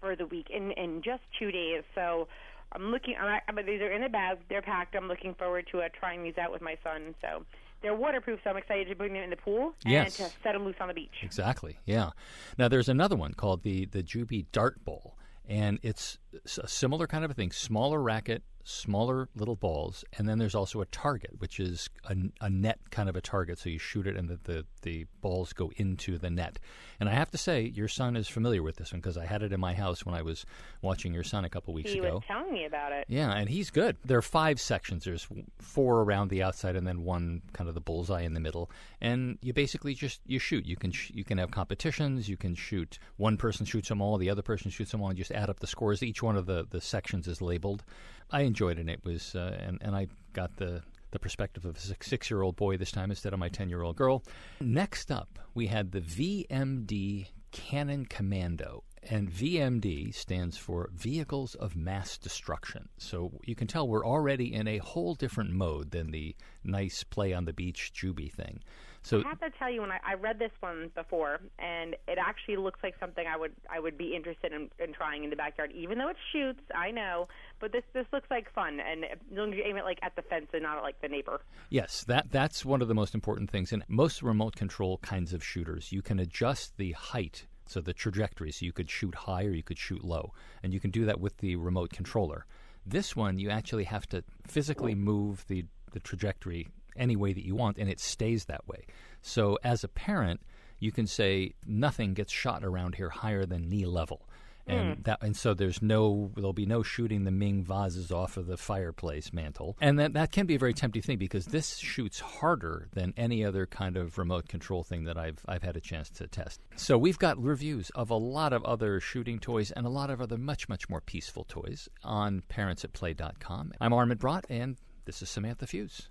for 0.00 0.14
the 0.16 0.26
week 0.26 0.48
in 0.50 0.72
in 0.72 1.02
just 1.02 1.22
two 1.38 1.50
days. 1.50 1.82
So 1.94 2.28
I'm 2.72 2.90
looking. 2.90 3.14
I, 3.18 3.40
I, 3.48 3.62
these 3.62 3.80
are 3.80 3.90
in 3.90 4.02
the 4.02 4.08
bag. 4.08 4.38
They're 4.48 4.62
packed. 4.62 4.94
I'm 4.94 5.08
looking 5.08 5.34
forward 5.34 5.66
to 5.72 5.80
uh, 5.80 5.88
trying 5.98 6.22
these 6.22 6.36
out 6.38 6.52
with 6.52 6.60
my 6.60 6.76
son. 6.84 7.14
So 7.22 7.44
they're 7.82 7.94
waterproof, 7.94 8.40
so 8.44 8.50
I'm 8.50 8.56
excited 8.56 8.88
to 8.88 8.94
bring 8.94 9.14
them 9.14 9.22
in 9.22 9.30
the 9.30 9.36
pool 9.36 9.72
yes. 9.84 10.18
and 10.18 10.28
to 10.28 10.34
set 10.42 10.52
them 10.52 10.64
loose 10.64 10.76
on 10.80 10.88
the 10.88 10.94
beach. 10.94 11.14
Exactly. 11.22 11.78
Yeah. 11.84 12.10
Now 12.58 12.68
there's 12.68 12.88
another 12.88 13.16
one 13.16 13.34
called 13.34 13.62
the 13.62 13.86
the 13.86 14.02
Djubi 14.02 14.46
Dart 14.52 14.84
Bowl, 14.84 15.16
and 15.48 15.78
it's 15.82 16.18
a 16.62 16.68
similar 16.68 17.06
kind 17.06 17.24
of 17.24 17.30
a 17.30 17.34
thing. 17.34 17.52
Smaller 17.52 18.00
racket, 18.02 18.42
smaller 18.64 19.28
little 19.34 19.56
balls, 19.56 20.04
and 20.18 20.28
then 20.28 20.38
there's 20.38 20.54
also 20.54 20.80
a 20.82 20.86
target, 20.86 21.30
which 21.38 21.58
is 21.58 21.88
a, 22.04 22.16
a 22.42 22.50
net 22.50 22.78
kind 22.90 23.08
of 23.08 23.16
a 23.16 23.20
target. 23.20 23.58
So 23.58 23.70
you 23.70 23.78
shoot 23.78 24.06
it, 24.06 24.16
and 24.16 24.28
the, 24.28 24.38
the, 24.44 24.66
the 24.82 25.06
balls 25.20 25.52
go 25.52 25.72
into 25.76 26.18
the 26.18 26.30
net. 26.30 26.58
And 27.00 27.08
I 27.08 27.14
have 27.14 27.30
to 27.30 27.38
say, 27.38 27.72
your 27.74 27.88
son 27.88 28.16
is 28.16 28.28
familiar 28.28 28.62
with 28.62 28.76
this 28.76 28.92
one 28.92 29.00
because 29.00 29.16
I 29.16 29.24
had 29.24 29.42
it 29.42 29.52
in 29.52 29.60
my 29.60 29.72
house 29.72 30.04
when 30.04 30.14
I 30.14 30.22
was 30.22 30.44
watching 30.82 31.14
your 31.14 31.24
son 31.24 31.44
a 31.44 31.48
couple 31.48 31.72
weeks 31.72 31.92
he 31.92 31.98
ago. 31.98 32.08
He 32.08 32.14
was 32.14 32.22
telling 32.26 32.52
me 32.52 32.64
about 32.66 32.92
it. 32.92 33.06
Yeah, 33.08 33.32
and 33.32 33.48
he's 33.48 33.70
good. 33.70 33.96
There 34.04 34.18
are 34.18 34.22
five 34.22 34.60
sections. 34.60 35.04
There's 35.04 35.26
four 35.60 36.02
around 36.02 36.28
the 36.28 36.42
outside, 36.42 36.76
and 36.76 36.86
then 36.86 37.04
one 37.04 37.42
kind 37.52 37.68
of 37.68 37.74
the 37.74 37.80
bullseye 37.80 38.22
in 38.22 38.34
the 38.34 38.40
middle. 38.40 38.70
And 39.00 39.38
you 39.40 39.54
basically 39.54 39.94
just 39.94 40.20
you 40.26 40.38
shoot. 40.38 40.66
You 40.66 40.76
can 40.76 40.92
sh- 40.92 41.12
you 41.14 41.24
can 41.24 41.38
have 41.38 41.50
competitions. 41.50 42.28
You 42.28 42.36
can 42.36 42.54
shoot. 42.54 42.98
One 43.16 43.36
person 43.36 43.64
shoots 43.64 43.88
them 43.88 44.02
all. 44.02 44.18
The 44.18 44.28
other 44.30 44.42
person 44.42 44.70
shoots 44.70 44.90
them 44.90 45.00
all. 45.00 45.08
And 45.08 45.16
just 45.16 45.30
add 45.30 45.48
up 45.48 45.60
the 45.60 45.66
scores. 45.66 46.02
Each 46.02 46.17
one 46.22 46.36
of 46.36 46.46
the 46.46 46.66
the 46.68 46.80
sections 46.80 47.28
is 47.28 47.40
labeled. 47.40 47.84
I 48.30 48.42
enjoyed 48.42 48.78
it. 48.78 48.82
And 48.82 48.90
It 48.90 49.04
was, 49.04 49.34
uh, 49.34 49.58
and 49.60 49.78
and 49.80 49.96
I 49.96 50.08
got 50.32 50.56
the 50.56 50.82
the 51.10 51.18
perspective 51.18 51.64
of 51.64 51.76
a 51.76 52.04
six 52.04 52.30
year 52.30 52.42
old 52.42 52.56
boy 52.56 52.76
this 52.76 52.90
time 52.90 53.10
instead 53.10 53.32
of 53.32 53.38
my 53.38 53.48
ten 53.48 53.68
year 53.68 53.82
old 53.82 53.96
girl. 53.96 54.22
Next 54.60 55.10
up, 55.10 55.38
we 55.54 55.66
had 55.66 55.92
the 55.92 56.00
VMD 56.00 57.28
Cannon 57.50 58.06
Commando. 58.06 58.84
And 59.10 59.30
VMD 59.30 60.12
stands 60.12 60.58
for 60.58 60.90
Vehicles 60.92 61.54
of 61.54 61.76
Mass 61.76 62.18
Destruction. 62.18 62.88
So 62.98 63.32
you 63.44 63.54
can 63.54 63.66
tell 63.66 63.88
we're 63.88 64.04
already 64.04 64.52
in 64.52 64.66
a 64.66 64.78
whole 64.78 65.14
different 65.14 65.50
mode 65.50 65.92
than 65.92 66.10
the 66.10 66.34
nice 66.64 67.04
play 67.04 67.32
on 67.32 67.44
the 67.44 67.52
beach 67.52 67.92
Djubi 67.94 68.30
thing. 68.30 68.60
So 69.02 69.22
I 69.24 69.28
have 69.28 69.40
to 69.40 69.50
tell 69.58 69.70
you, 69.70 69.80
when 69.80 69.92
I, 69.92 69.98
I 70.04 70.14
read 70.14 70.38
this 70.38 70.50
one 70.60 70.90
before, 70.94 71.40
and 71.58 71.94
it 72.06 72.18
actually 72.18 72.56
looks 72.56 72.80
like 72.82 72.94
something 73.00 73.26
I 73.26 73.36
would 73.36 73.52
I 73.70 73.80
would 73.80 73.96
be 73.96 74.14
interested 74.14 74.52
in, 74.52 74.68
in 74.78 74.92
trying 74.92 75.24
in 75.24 75.30
the 75.30 75.36
backyard, 75.36 75.72
even 75.72 75.98
though 75.98 76.08
it 76.08 76.16
shoots. 76.32 76.60
I 76.74 76.90
know, 76.90 77.28
but 77.60 77.72
this 77.72 77.84
this 77.92 78.06
looks 78.12 78.30
like 78.30 78.52
fun, 78.52 78.80
and 78.80 79.04
you 79.30 79.62
aim 79.64 79.76
it 79.76 79.84
like 79.84 79.98
at 80.02 80.16
the 80.16 80.22
fence 80.22 80.48
and 80.52 80.62
not 80.62 80.78
at 80.78 80.82
like 80.82 81.00
the 81.00 81.08
neighbor. 81.08 81.40
Yes, 81.70 82.04
that 82.04 82.30
that's 82.30 82.64
one 82.64 82.82
of 82.82 82.88
the 82.88 82.94
most 82.94 83.14
important 83.14 83.50
things. 83.50 83.72
In 83.72 83.84
most 83.88 84.22
remote 84.22 84.56
control 84.56 84.98
kinds 84.98 85.32
of 85.32 85.44
shooters, 85.44 85.92
you 85.92 86.02
can 86.02 86.18
adjust 86.18 86.76
the 86.76 86.92
height 86.92 87.46
so 87.66 87.80
the 87.80 87.92
trajectory. 87.92 88.50
So 88.50 88.64
you 88.64 88.72
could 88.72 88.90
shoot 88.90 89.14
high 89.14 89.44
or 89.44 89.52
you 89.52 89.62
could 89.62 89.78
shoot 89.78 90.04
low, 90.04 90.32
and 90.62 90.72
you 90.72 90.80
can 90.80 90.90
do 90.90 91.04
that 91.04 91.20
with 91.20 91.36
the 91.38 91.56
remote 91.56 91.90
controller. 91.90 92.46
This 92.84 93.14
one, 93.14 93.38
you 93.38 93.50
actually 93.50 93.84
have 93.84 94.06
to 94.08 94.24
physically 94.46 94.94
move 94.94 95.44
the 95.48 95.64
the 95.92 96.00
trajectory 96.00 96.68
any 96.98 97.16
way 97.16 97.32
that 97.32 97.44
you 97.44 97.54
want, 97.54 97.78
and 97.78 97.88
it 97.88 98.00
stays 98.00 98.46
that 98.46 98.66
way. 98.66 98.86
So 99.22 99.58
as 99.64 99.84
a 99.84 99.88
parent, 99.88 100.40
you 100.78 100.92
can 100.92 101.06
say 101.06 101.54
nothing 101.66 102.14
gets 102.14 102.32
shot 102.32 102.64
around 102.64 102.94
here 102.94 103.10
higher 103.10 103.44
than 103.46 103.68
knee 103.68 103.86
level. 103.86 104.28
And 104.68 104.98
mm. 104.98 105.04
that, 105.04 105.22
and 105.22 105.34
so 105.34 105.54
there's 105.54 105.80
no, 105.80 106.30
there'll 106.36 106.52
be 106.52 106.66
no 106.66 106.82
shooting 106.82 107.24
the 107.24 107.30
Ming 107.30 107.64
vases 107.64 108.12
off 108.12 108.36
of 108.36 108.46
the 108.46 108.58
fireplace 108.58 109.32
mantle, 109.32 109.76
and 109.80 109.98
that 109.98 110.12
that 110.12 110.30
can 110.30 110.44
be 110.44 110.56
a 110.56 110.58
very 110.58 110.74
tempting 110.74 111.00
thing 111.00 111.16
because 111.16 111.46
this 111.46 111.78
shoots 111.78 112.20
harder 112.20 112.88
than 112.92 113.14
any 113.16 113.44
other 113.44 113.64
kind 113.64 113.96
of 113.96 114.18
remote 114.18 114.46
control 114.46 114.84
thing 114.84 115.04
that 115.04 115.16
I've 115.16 115.38
I've 115.48 115.62
had 115.62 115.76
a 115.76 115.80
chance 115.80 116.10
to 116.10 116.26
test. 116.26 116.60
So 116.76 116.98
we've 116.98 117.18
got 117.18 117.42
reviews 117.42 117.90
of 117.94 118.10
a 118.10 118.16
lot 118.16 118.52
of 118.52 118.62
other 118.64 119.00
shooting 119.00 119.38
toys 119.38 119.70
and 119.70 119.86
a 119.86 119.90
lot 119.90 120.10
of 120.10 120.20
other 120.20 120.36
much 120.36 120.68
much 120.68 120.88
more 120.90 121.00
peaceful 121.00 121.44
toys 121.44 121.88
on 122.04 122.42
parentsatplay.com. 122.50 123.72
I'm 123.80 123.92
Armin 123.94 124.18
Brott, 124.18 124.44
and 124.50 124.76
this 125.06 125.22
is 125.22 125.30
Samantha 125.30 125.66
Fuse. 125.66 126.10